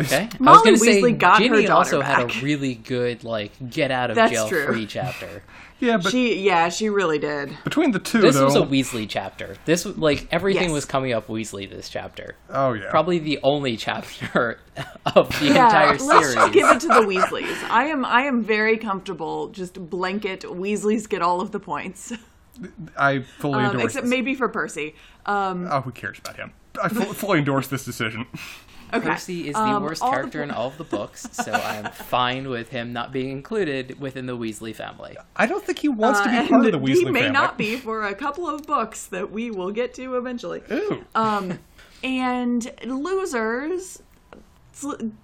[0.00, 0.22] Okay.
[0.22, 3.24] I was Molly gonna say Weasley got her Ginny daughter also had a really good
[3.24, 4.66] like get out of That's jail true.
[4.66, 5.42] free chapter.
[5.80, 7.58] Yeah, but she, yeah, she really did.
[7.64, 8.44] between the two, This though.
[8.44, 9.56] was a Weasley chapter.
[9.66, 10.72] This like everything Yes.
[10.72, 12.36] was coming up Weasley this chapter.
[12.48, 14.60] oh yeah, Probably the only chapter
[15.14, 16.06] of the Yeah, entire series.
[16.08, 17.62] let's just give it to the Weasleys.
[17.68, 19.48] I am, I am very comfortable.
[19.48, 22.12] Just blanket Weasleys get all of the points,
[22.96, 23.84] I fully um, endorse.
[23.86, 24.10] except this.
[24.10, 24.94] maybe for Percy.
[25.26, 26.52] Um, Oh, who cares about him?
[26.82, 28.26] I fully endorse this decision.
[28.92, 31.52] okay, Percy is the Um, worst all the character in all of the books, so
[31.52, 35.16] I'm fine with him not being included within the Weasley family.
[35.36, 37.20] I don't think he wants to be Uh, part of the and Weasley he may
[37.20, 37.32] family.
[37.32, 40.62] not be for a couple of books that we will get to eventually.
[40.72, 41.04] Ooh.
[41.14, 41.58] Um,
[42.02, 44.02] and losers,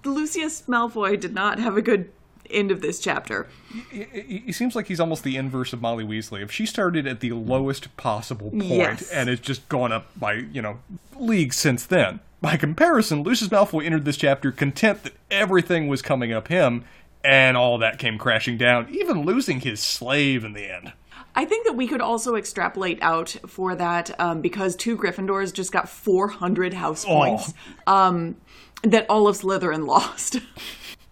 [0.05, 2.09] Lucius Malfoy did not have a good
[2.53, 3.47] end of this chapter.
[3.91, 6.41] He- seems like he's almost the inverse of Molly Weasley.
[6.43, 9.09] If she started at the lowest possible point Yes.
[9.11, 10.79] and it's just gone up by, you know,
[11.15, 12.19] leagues since then.
[12.41, 16.83] By comparison, Lucius Malfoy entered this chapter content that everything was coming up him,
[17.23, 20.93] and all that came crashing down, even losing his slave in the end.
[21.35, 25.71] I think that we could also extrapolate out for that um, because two Gryffindors just
[25.71, 27.53] got 400 house points
[27.87, 28.35] um,
[28.83, 30.37] that all of Slytherin lost.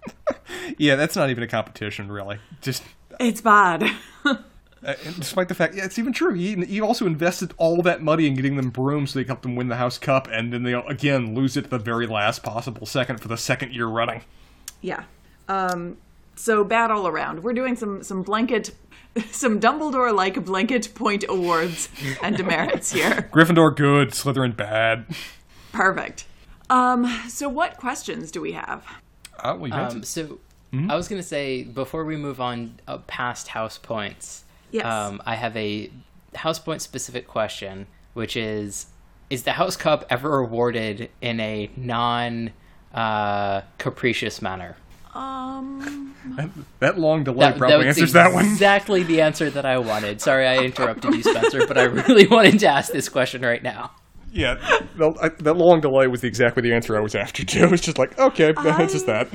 [0.78, 2.40] Yeah, that's not even a competition, really.
[2.62, 2.84] Just
[3.20, 3.90] it's bad.
[4.82, 6.34] Uh, despite the fact, yeah, it's even true.
[6.34, 9.58] He, he also invested all that money in getting them brooms so they helped them
[9.58, 12.86] win the House Cup, and then they again lose it at the very last possible
[12.86, 14.22] second for the second year running.
[14.80, 15.04] yeah.
[15.50, 15.98] Um,
[16.36, 17.44] so bad all around.
[17.44, 18.72] We're doing some some blanket,
[19.32, 21.90] some Dumbledore like blanket point awards
[22.24, 23.30] and demerits here.
[23.34, 25.08] Gryffindor good, Slytherin bad.
[25.74, 26.24] Perfect.
[26.70, 28.86] Um, so what questions do we have?
[29.44, 30.40] Uh, well, you Um, to- so
[30.72, 30.92] Hmm?
[30.92, 34.86] I was gonna say before we move on uh, past house points, Yes.
[34.86, 35.90] um, I have a
[36.36, 38.86] house point specific question, which is:
[39.32, 42.52] Is the House Cup ever awarded in a non
[42.94, 44.76] uh, capricious manner?
[45.16, 46.14] Um,
[46.80, 48.46] that long delay That, probably was answers that one.
[48.46, 50.22] Exactly the answer that I wanted.
[50.22, 53.92] Sorry, I interrupted you, Spencer, but I really wanted to ask this question right now.
[54.32, 54.56] Yeah,
[54.98, 57.70] that, I, that long delay was exactly the answer I was after too.
[57.74, 59.28] It's just like, okay, that's just that.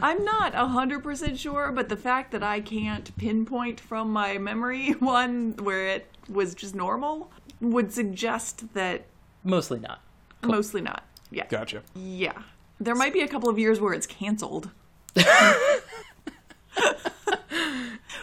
[0.00, 5.54] I'm not 100% sure, but the fact that I can't pinpoint from my memory one
[5.62, 9.04] where it was just normal would suggest that
[9.44, 10.00] Mostly not.
[10.42, 11.04] mostly not.
[11.30, 11.46] Yeah.
[11.48, 11.82] Gotcha.
[11.94, 12.42] Yeah.
[12.80, 14.70] There might be a couple of years where it's canceled.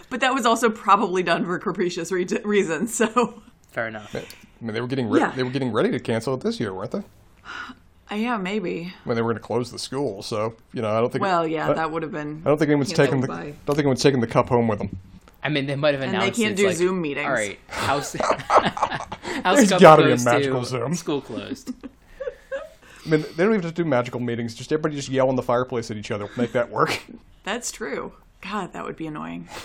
[0.10, 3.41] but that was also probably done for capricious re- reasons, so.
[3.72, 4.15] Fair enough.
[4.62, 5.32] I mean, they were getting re- Yeah.
[5.36, 7.04] they were getting ready to cancel it this year, weren't they?
[8.12, 8.93] Uh, yeah, maybe.
[9.04, 11.22] When they were going to close the school, so you know, I don't think.
[11.22, 12.41] Well, yeah, I, that would have been.
[12.43, 13.28] I don't think anyone's taking canceled the.
[13.28, 14.98] by- I don't think anyone's taking the cup home with them.
[15.41, 16.26] I mean, they might have announced.
[16.26, 17.26] And they can't it's do like, Zoom meetings.
[17.26, 18.13] All right, house.
[18.19, 20.95] house There's Cup gotta be a magical Zoom.
[20.95, 21.72] School closed.
[23.06, 24.54] I mean, they don't even have to do magical meetings.
[24.54, 26.30] Just everybody just yell in the fireplace at each other.
[26.36, 27.02] Make that work.
[27.43, 28.13] That's true.
[28.41, 29.47] God, that would be annoying.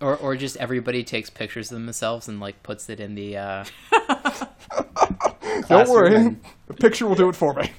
[0.00, 3.36] Or, or just everybody takes pictures of themselves and like puts it in the.
[3.36, 3.64] Uh,
[5.68, 7.72] Don't worry, and- the picture will do it for me.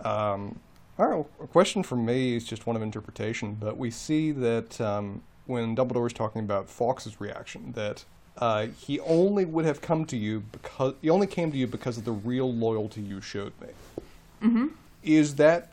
[0.00, 0.58] Um,
[0.98, 4.80] all right, a question from me is just one of interpretation, but we see that
[4.80, 8.04] um, when Dumbledore is talking about Fawkes's reaction, that
[8.38, 11.98] uh, he only would have come to you because he only came to you because
[11.98, 13.68] of the real loyalty you showed me.
[14.42, 14.66] Mm-hmm.
[15.04, 15.71] Is that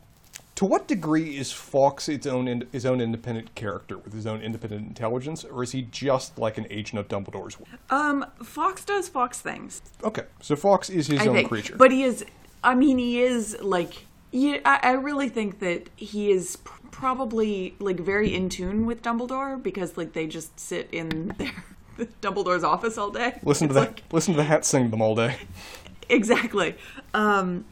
[0.59, 4.41] to what degree is Fawkes its own in, his own independent character with his own
[4.41, 7.55] independent intelligence, or is he just like an agent of Dumbledore's?
[7.89, 9.81] Um, Fawkes does Fawkes things.
[10.03, 11.47] Okay, so Fawkes is his I own think.
[11.47, 11.77] creature.
[11.77, 12.25] But he is.
[12.61, 14.05] I mean, he is like.
[14.33, 19.01] Yeah, I, I really think that he is p- probably like very in tune with
[19.01, 21.53] Dumbledore because like they just sit in their
[22.21, 23.39] Dumbledore's office all day.
[23.43, 25.37] Listen to the like- listen to the hat sing them all day.
[26.09, 26.75] exactly.
[27.13, 27.63] Um,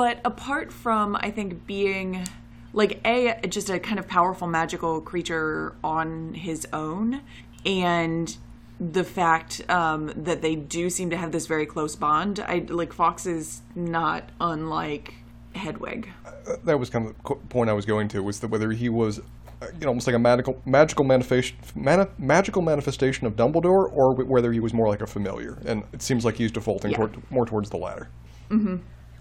[0.00, 2.24] but apart from, I think being
[2.72, 7.20] like a just a kind of powerful magical creature on his own,
[7.66, 8.34] and
[8.80, 12.94] the fact um, that they do seem to have this very close bond, I like
[12.94, 15.12] Fawkes is not unlike
[15.54, 16.08] Hedwig.
[16.64, 19.18] That was kind of the point I was going to was that whether he was,
[19.60, 24.14] uh, you know, almost like a magical magical manifestation mani- magical manifestation of Dumbledore, or
[24.14, 25.58] wh- whether he was more like a familiar.
[25.66, 26.96] And it seems like he's defaulting Yeah.
[26.96, 28.08] toward, more towards the latter.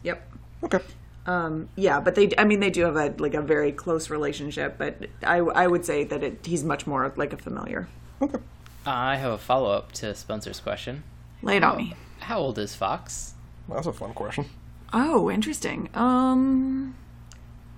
[0.04, 0.26] Yep.
[0.64, 0.80] Okay.
[1.26, 4.78] Um, yeah, but they, I mean, they do have a like a very close relationship,
[4.78, 7.88] but I, I would say that it, he's much more like a familiar.
[8.22, 8.40] Okay.
[8.86, 11.04] I have a follow up to Spencer's question.
[11.42, 11.94] Lay it on me.
[12.22, 13.34] How old is Fawkes?
[13.68, 14.46] That's a fun question.
[14.92, 15.90] Oh, interesting.
[15.94, 16.96] Um,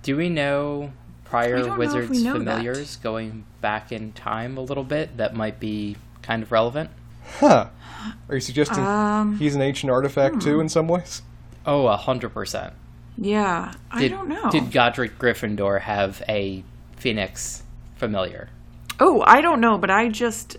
[0.02, 0.92] Do we know
[1.24, 2.38] prior don't know if we wizards know that.
[2.38, 6.90] familiars going back in time a little bit that might be kind of relevant?
[7.38, 7.68] Huh.
[8.28, 11.22] Are you suggesting Um, he's an ancient artifact too in some ways?
[11.66, 12.74] Oh, a hundred percent.
[13.18, 14.50] Yeah, I Did, don't know.
[14.50, 16.64] Did Godric Gryffindor have a
[16.96, 17.62] phoenix
[17.96, 18.48] familiar?
[18.98, 20.56] Oh, I don't know, but I just.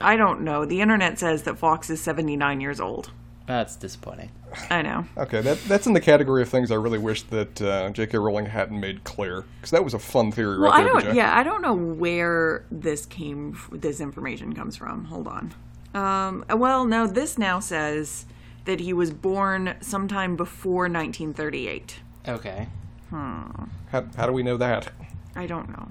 [0.00, 0.64] I don't know.
[0.64, 3.10] The internet says that Fawkes is 79 years old.
[3.46, 4.30] That's disappointing.
[4.70, 5.04] I know.
[5.18, 8.16] Okay, that that's in the category of things I really wish that uh, J.K.
[8.16, 11.00] Rowling hadn't made clear because that was a fun theory Well, right I there.
[11.00, 11.16] don't.
[11.16, 13.58] Yeah, I don't know where this came.
[13.72, 15.04] This information comes from.
[15.06, 15.54] Hold on.
[15.94, 16.44] Um.
[16.58, 17.06] Well, no.
[17.06, 18.24] This now says
[18.70, 21.96] that he was born sometime before 1938.
[22.28, 22.68] Okay.
[23.10, 24.92] How, how do we know that?
[25.34, 25.88] I don't know.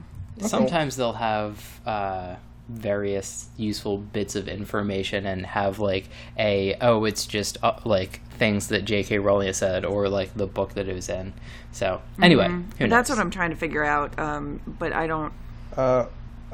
[0.48, 2.36] Sometimes they'll have uh,
[2.70, 6.08] various useful bits of information and have like
[6.38, 9.20] a oh it's just uh, like things that J.K.
[9.20, 11.34] Rowling said or like the book that it was in.
[11.74, 12.70] So anyway, Mm-hmm.
[12.80, 14.18] But that's what I'm trying to figure out.
[14.18, 14.62] Um.
[14.66, 15.34] But I don't.
[15.76, 16.06] Uh,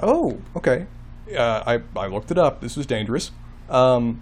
[0.01, 0.88] oh, okay.
[1.38, 2.61] Uh, I I looked it up.
[2.61, 3.30] This was dangerous.
[3.69, 4.21] Um, who, who-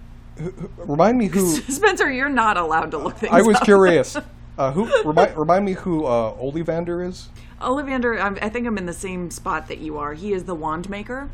[0.78, 3.64] remind me who Spencer, you're not allowed to look things I was up.
[3.64, 4.18] curious.
[4.56, 7.28] Uh, who remind remind me who uh, Ollivander is?
[7.60, 10.14] Ollivander, I'm, I think I'm in the same spot that you are.
[10.14, 11.32] He is the wand maker,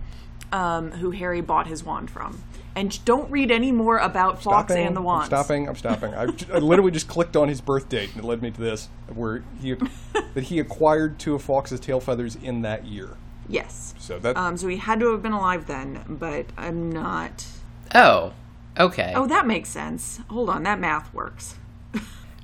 [0.54, 2.41] um, who Harry bought his wand from.
[2.76, 5.24] And don't read any more about Fawkes Stopping, and the wand.
[5.24, 5.68] I'm stopping.
[5.68, 6.14] I'm stopping.
[6.14, 8.88] I, I literally just clicked on his birth date, and it led me to this,
[9.14, 9.74] where he
[10.34, 13.18] that he acquired two of Fawkes's tail feathers in that year.
[13.50, 13.95] Yes.
[14.00, 17.45] So that Um, so he had to have been alive then, but I'm not.
[17.93, 18.32] oh
[18.80, 19.14] okay.
[19.16, 20.20] Oh, that makes sense.
[20.30, 21.56] Hold on, that math works.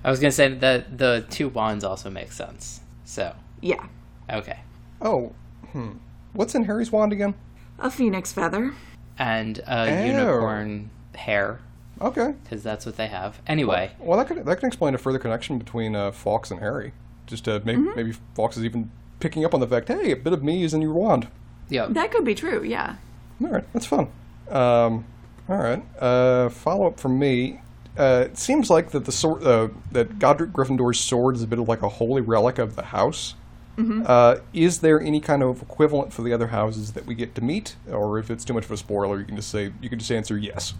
[0.03, 2.81] I was gonna say that the two wands also make sense.
[3.05, 3.85] So Yeah.
[4.31, 4.59] okay,
[5.01, 5.33] oh,
[5.71, 5.93] hmm.
[6.33, 7.33] What's in Harry's wand again?
[7.79, 8.73] A phoenix feather.
[9.17, 10.05] and a Oh.
[10.05, 11.59] unicorn hair
[12.01, 12.33] Okay.
[12.43, 13.41] because that's what they have.
[13.47, 16.91] Anyway, Well, that could that can explain a further connection between uh, Fawkes and Harry.
[17.25, 20.33] Just uh, maybe maybe Fawkes is even picking up on the fact, hey, a bit
[20.33, 21.29] of me is in your wand.
[21.69, 21.87] yeah.
[21.89, 22.97] That could be true, yeah.
[23.41, 24.09] All right, that's fun.
[24.51, 25.05] Um,
[25.49, 27.61] all right, uh, follow up from me.
[27.97, 31.59] Uh, it seems like that the sword uh, that Godric Gryffindor's sword is a bit
[31.59, 33.35] of like a holy relic of the house.
[33.77, 37.41] Uh, is there any kind of equivalent for the other houses that we get to
[37.41, 39.99] meet, or if it's too much of a spoiler, you can just say you can
[39.99, 40.73] just answer yes.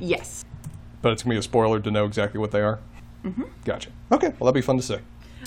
[0.00, 0.44] Yes.
[1.00, 2.80] But it's gonna be a spoiler to know exactly what they are.
[3.24, 3.44] Mm-hmm.
[3.64, 3.90] Gotcha.
[4.10, 4.98] Okay, well that'd be fun to see.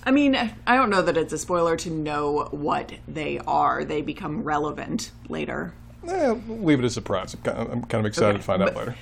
[0.05, 3.84] I mean, I don't know that it's a spoiler to know what they are.
[3.84, 5.74] They become relevant later.
[6.08, 7.34] Eh, leave it as a surprise.
[7.34, 8.95] I'm kind of, I'm kind of excited Okay, to find out later.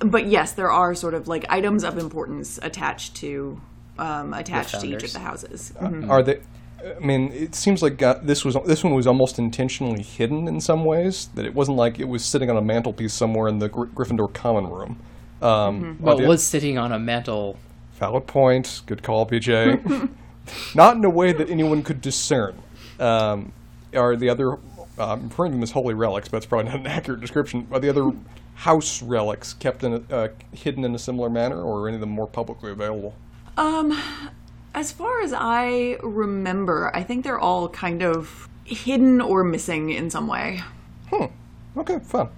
[0.00, 3.60] But yes, there are sort of like items of importance attached to
[3.98, 5.72] um, attached to each of the houses.
[6.08, 6.40] Are they?
[6.84, 10.60] I mean, it seems like uh, this was this one was almost intentionally hidden in
[10.60, 11.28] some ways.
[11.34, 14.32] That it wasn't like it was sitting on a mantelpiece somewhere in the Gry- Gryffindor
[14.32, 14.98] common room.
[15.42, 17.56] Um, Well, it was sitting on a mantle.
[17.98, 18.82] valid point.
[18.86, 20.10] Good call, PJ.
[20.74, 22.58] Not in a way that anyone could discern.
[23.00, 23.52] Um,
[23.94, 24.58] are the other?
[24.98, 27.66] Uh, I'm referring to them as holy relics, but that's probably not an accurate description.
[27.72, 28.12] Are the other
[28.54, 32.00] house relics kept in a, uh, hidden in a similar manner, or are any of
[32.00, 33.14] them more publicly available?
[33.56, 33.98] Um,
[34.74, 40.10] as far as I remember, I think they're all kind of hidden or missing in
[40.10, 40.60] some way.
[41.10, 41.24] Hmm.
[41.76, 42.28] Okay, fun.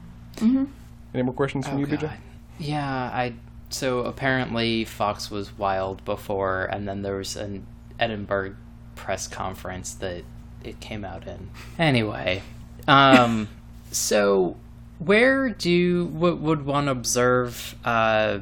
[0.41, 2.01] Any more questions from Oh, you, BJ?
[2.03, 2.19] God.
[2.59, 3.35] Yeah, I.
[3.69, 7.67] So apparently Fawkes was wild before, and then there was an
[7.99, 8.55] Edinburgh
[8.95, 10.25] press conference that
[10.67, 11.51] it came out in.
[11.79, 12.43] Anyway,
[12.89, 13.49] um,
[13.91, 14.57] so
[14.99, 18.41] where do w- would one observe uh,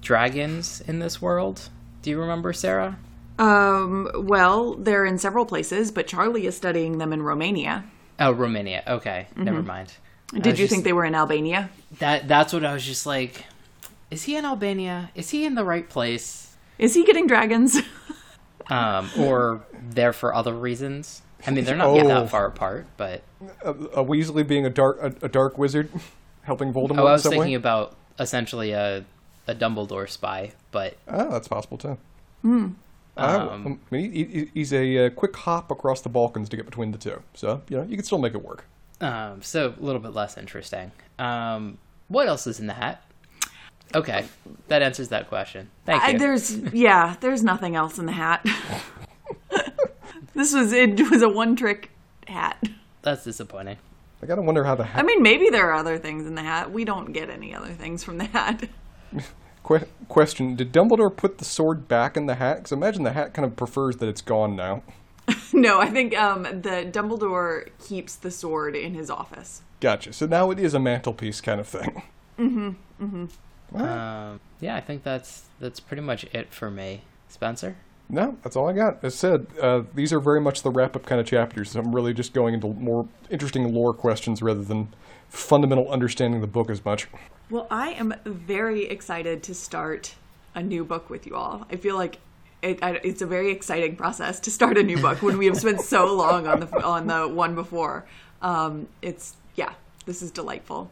[0.00, 1.68] dragons in this world?
[2.02, 2.98] Do you remember, Sarah?
[3.38, 7.84] Um, well, they're in several places, but Charlie is studying them in Romania.
[8.20, 8.82] Oh, Romania.
[8.86, 9.92] Okay, never mind.
[10.32, 11.70] Did you just- think they were in Albania?
[11.98, 12.28] that?
[12.28, 13.44] That's what I was just like.
[14.10, 15.10] Is he in Albania?
[15.14, 16.54] Is he in the right place?
[16.78, 17.78] Is he getting dragons?
[18.68, 21.21] um, or there for other reasons.
[21.46, 22.08] I mean, they're not yet Oh.
[22.08, 23.22] that far apart, but
[23.64, 25.88] a, a Weasley being a dark a, a dark wizard,
[26.42, 27.54] helping Voldemort oh, I was some thinking way.
[27.54, 29.04] about essentially a
[29.48, 31.98] a Dumbledore spy, but oh, that's possible too.
[32.42, 32.68] Hmm.
[33.16, 36.64] Um, I mean, he, he- he's a uh, quick hop across the Balkans to get
[36.64, 38.64] between the two, so you know you can still make it work.
[39.00, 40.92] um, so a little bit less interesting.
[41.18, 41.76] Um,
[42.08, 43.02] what else is in the hat?
[43.94, 44.24] Okay,
[44.68, 45.68] that answers that question.
[45.84, 46.18] Thank I, you.
[46.18, 48.46] there's yeah, there's nothing else in the hat.
[50.34, 51.90] this was it was a one trick
[52.26, 52.62] hat.
[53.02, 53.78] That's disappointing.
[54.22, 55.00] I gotta wonder how the hat.
[55.00, 56.72] I mean, maybe there are other things in the hat.
[56.72, 58.68] We don't get any other things from the hat.
[59.64, 62.58] que- question: Did Dumbledore put the sword back in the hat?
[62.58, 64.82] Because imagine the hat kind of prefers that it's gone now.
[65.52, 69.62] no, I think um, the Dumbledore keeps the sword in his office.
[69.80, 70.12] Gotcha.
[70.12, 72.02] So now it is a mantelpiece kind of thing.
[73.74, 77.02] Um, yeah, I think that's that's pretty much it for me.
[77.28, 77.76] Spencer.
[78.12, 79.02] No, that's all I got.
[79.02, 81.70] As said, uh, these are very much the wrap up kind of chapters.
[81.70, 84.92] So I'm really just going into more interesting lore questions rather than
[85.30, 87.08] fundamental understanding the book as much.
[87.48, 90.14] Well, I am very excited to start
[90.54, 91.66] a new book with you all.
[91.70, 92.18] I feel like
[92.60, 95.56] it, I, it's a very exciting process to start a new book when we have
[95.56, 98.04] spent so long on the on the one before.
[98.42, 99.72] Um, it's yeah,
[100.04, 100.90] this is delightful.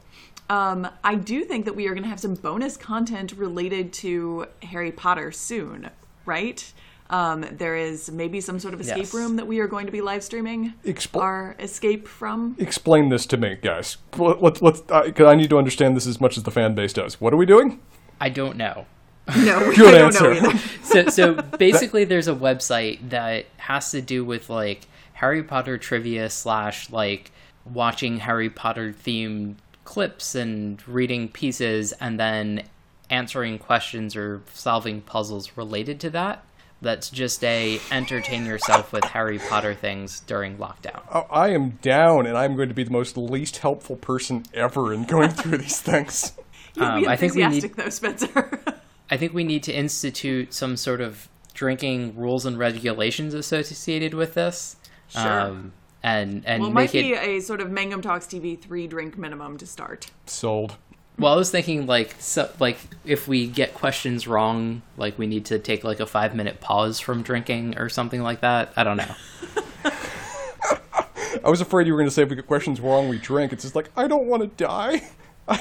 [0.49, 4.47] Um, I do think that we are going to have some bonus content related to
[4.63, 5.91] Harry Potter soon,
[6.25, 6.73] right?
[7.11, 9.15] Um, there is maybe some sort of escape Yes.
[9.15, 12.55] room that we are going to be live streaming Expl- our escape from.
[12.59, 13.97] Explain this to me, guys.
[14.17, 16.93] Let, let, let's, because I need to understand this as much as the fan base
[16.93, 17.21] does.
[17.21, 17.81] What are we doing?
[18.21, 18.87] I don't know.
[19.37, 20.35] No, we Good don't answer.
[20.41, 20.59] know either.
[20.85, 26.29] so so basically there's a website that has to do with like harry potter trivia
[26.31, 27.31] slash like
[27.65, 29.55] watching harry potter themed
[29.85, 32.65] clips and reading pieces and then
[33.11, 36.43] answering questions or solving puzzles related to that
[36.83, 42.27] that's just a entertain yourself with harry potter things during lockdown Oh, I am down,
[42.27, 45.81] and I'm going to be the most least helpful person ever in going through these
[45.91, 46.33] things.
[46.75, 48.61] You'll be Um, I think we need- enthusiastic though, Spencer.
[49.11, 54.35] i think we need to institute some sort of drinking rules and regulations associated with
[54.35, 54.77] this
[55.09, 55.41] Sure.
[55.41, 55.73] um,
[56.03, 58.87] and and well, it make might it be a sort of Mangum Talks TV three
[58.87, 60.11] drink minimum to start.
[60.25, 60.77] Sold.
[61.21, 65.45] Well, I was thinking like so, like if we get questions wrong, like we need
[65.47, 68.73] to take like a five minute pause from drinking or something like that.
[68.75, 69.15] I don't know.
[71.45, 73.53] I was afraid you were going to say if we get questions wrong, we drink.
[73.53, 75.03] It's just like, I don't want to die.
[75.49, 75.59] I,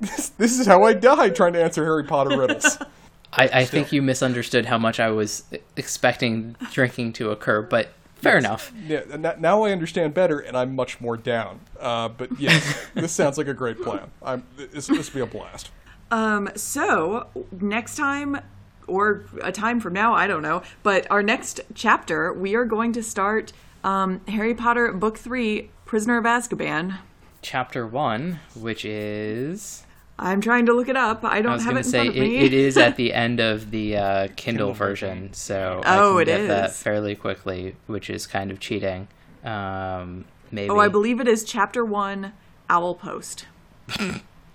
[0.00, 2.78] this, this is how I die trying to answer Harry Potter riddles.
[3.32, 5.42] I, I think you misunderstood how much I was
[5.76, 8.72] expecting drinking to occur, but fair enough.
[8.86, 9.02] Yeah,
[9.38, 11.60] now I understand better, and I'm much more down.
[11.78, 14.10] Uh, but yes, this sounds like a great plan.
[14.22, 15.70] I'm, this, this will be a blast.
[16.10, 17.28] Um, so
[17.60, 18.38] next time,
[18.86, 22.92] or a time from now, I don't know, but our next chapter, we are going
[22.92, 23.52] to start
[23.84, 26.98] um, Harry Potter Book Three, Prisoner of Azkaban.
[27.42, 29.85] Chapter one, which is
[30.18, 31.24] I'm trying to look it up.
[31.24, 32.36] I don't I was have going it in say front of me.
[32.36, 32.44] it, me.
[32.46, 36.36] it is at the end of the uh, Kindle version, so Oh, I it can
[36.42, 36.82] get that is.
[36.82, 39.08] fairly quickly, which is kind of cheating.
[39.44, 40.70] Um, maybe.
[40.70, 42.32] oh, I believe it is Chapter One,
[42.70, 43.46] Owl Post.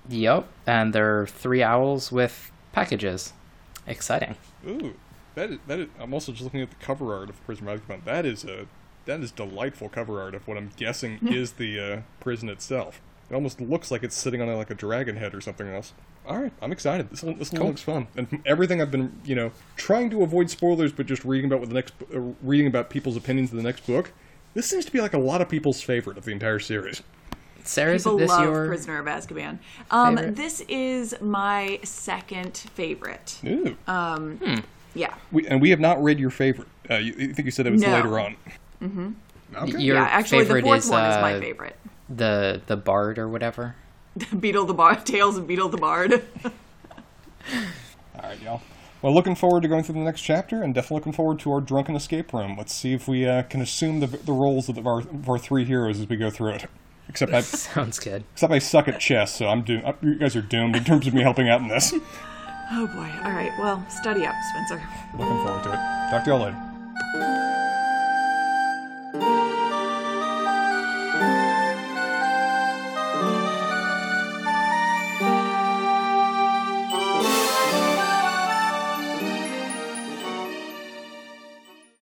[0.09, 3.33] Yep, and there are three owls with packages.
[3.85, 4.35] Exciting.
[4.67, 4.95] Ooh,
[5.35, 7.87] that is, that is, I'm also just looking at the cover art of Prisoner of
[7.87, 8.03] Azkaban.
[8.03, 8.65] That is a
[9.05, 12.99] that is delightful cover art of what I'm guessing is the uh, prison itself.
[13.31, 15.93] It almost looks like it's sitting on a, like a dragon head or something else.
[16.27, 17.09] All right, I'm excited.
[17.09, 17.67] This one, this one Cool.
[17.69, 21.23] looks fun, and from everything I've been you know trying to avoid spoilers, but just
[21.23, 24.11] reading about what the next uh, reading about people's opinions of the next book.
[24.53, 27.01] This seems to be like a lot of people's favorite of the entire series.
[27.63, 29.59] Sarah, is People this love your Prisoner of Azkaban.
[29.91, 30.35] Um, favorite?
[30.35, 33.39] this is my second favorite.
[33.45, 33.77] Ooh.
[34.93, 35.13] Yeah.
[35.31, 36.67] we, and we have not read your favorite.
[36.89, 37.93] Uh, you, I think you said it was No.
[37.93, 38.35] later on.
[38.81, 39.11] Mm-hmm.
[39.55, 39.71] Okay.
[39.79, 41.75] your yeah, actually, the favorite fourth is, one is my uh, favorite.
[42.15, 43.75] The the bard or whatever?
[44.17, 46.23] Beedle the Bard, Tales of Beedle the Bard.
[46.43, 48.61] All right, y'all.
[49.01, 51.61] Well, looking forward to going through the next chapter, and definitely looking forward to our
[51.61, 52.55] drunken escape room.
[52.57, 55.65] Let's see if we uh, can assume the, the roles of our, of our three
[55.65, 56.65] heroes as we go through it.
[57.09, 58.23] Except I, Sounds good.
[58.33, 59.85] except I suck at chess, so I'm doomed.
[60.01, 61.93] You guys are doomed in terms of me helping out in this.
[61.93, 63.11] oh boy.
[63.23, 63.51] All right.
[63.59, 64.83] Well, study up, Spencer.
[65.17, 66.11] Looking forward to it.
[66.11, 67.57] Talk to y'all later.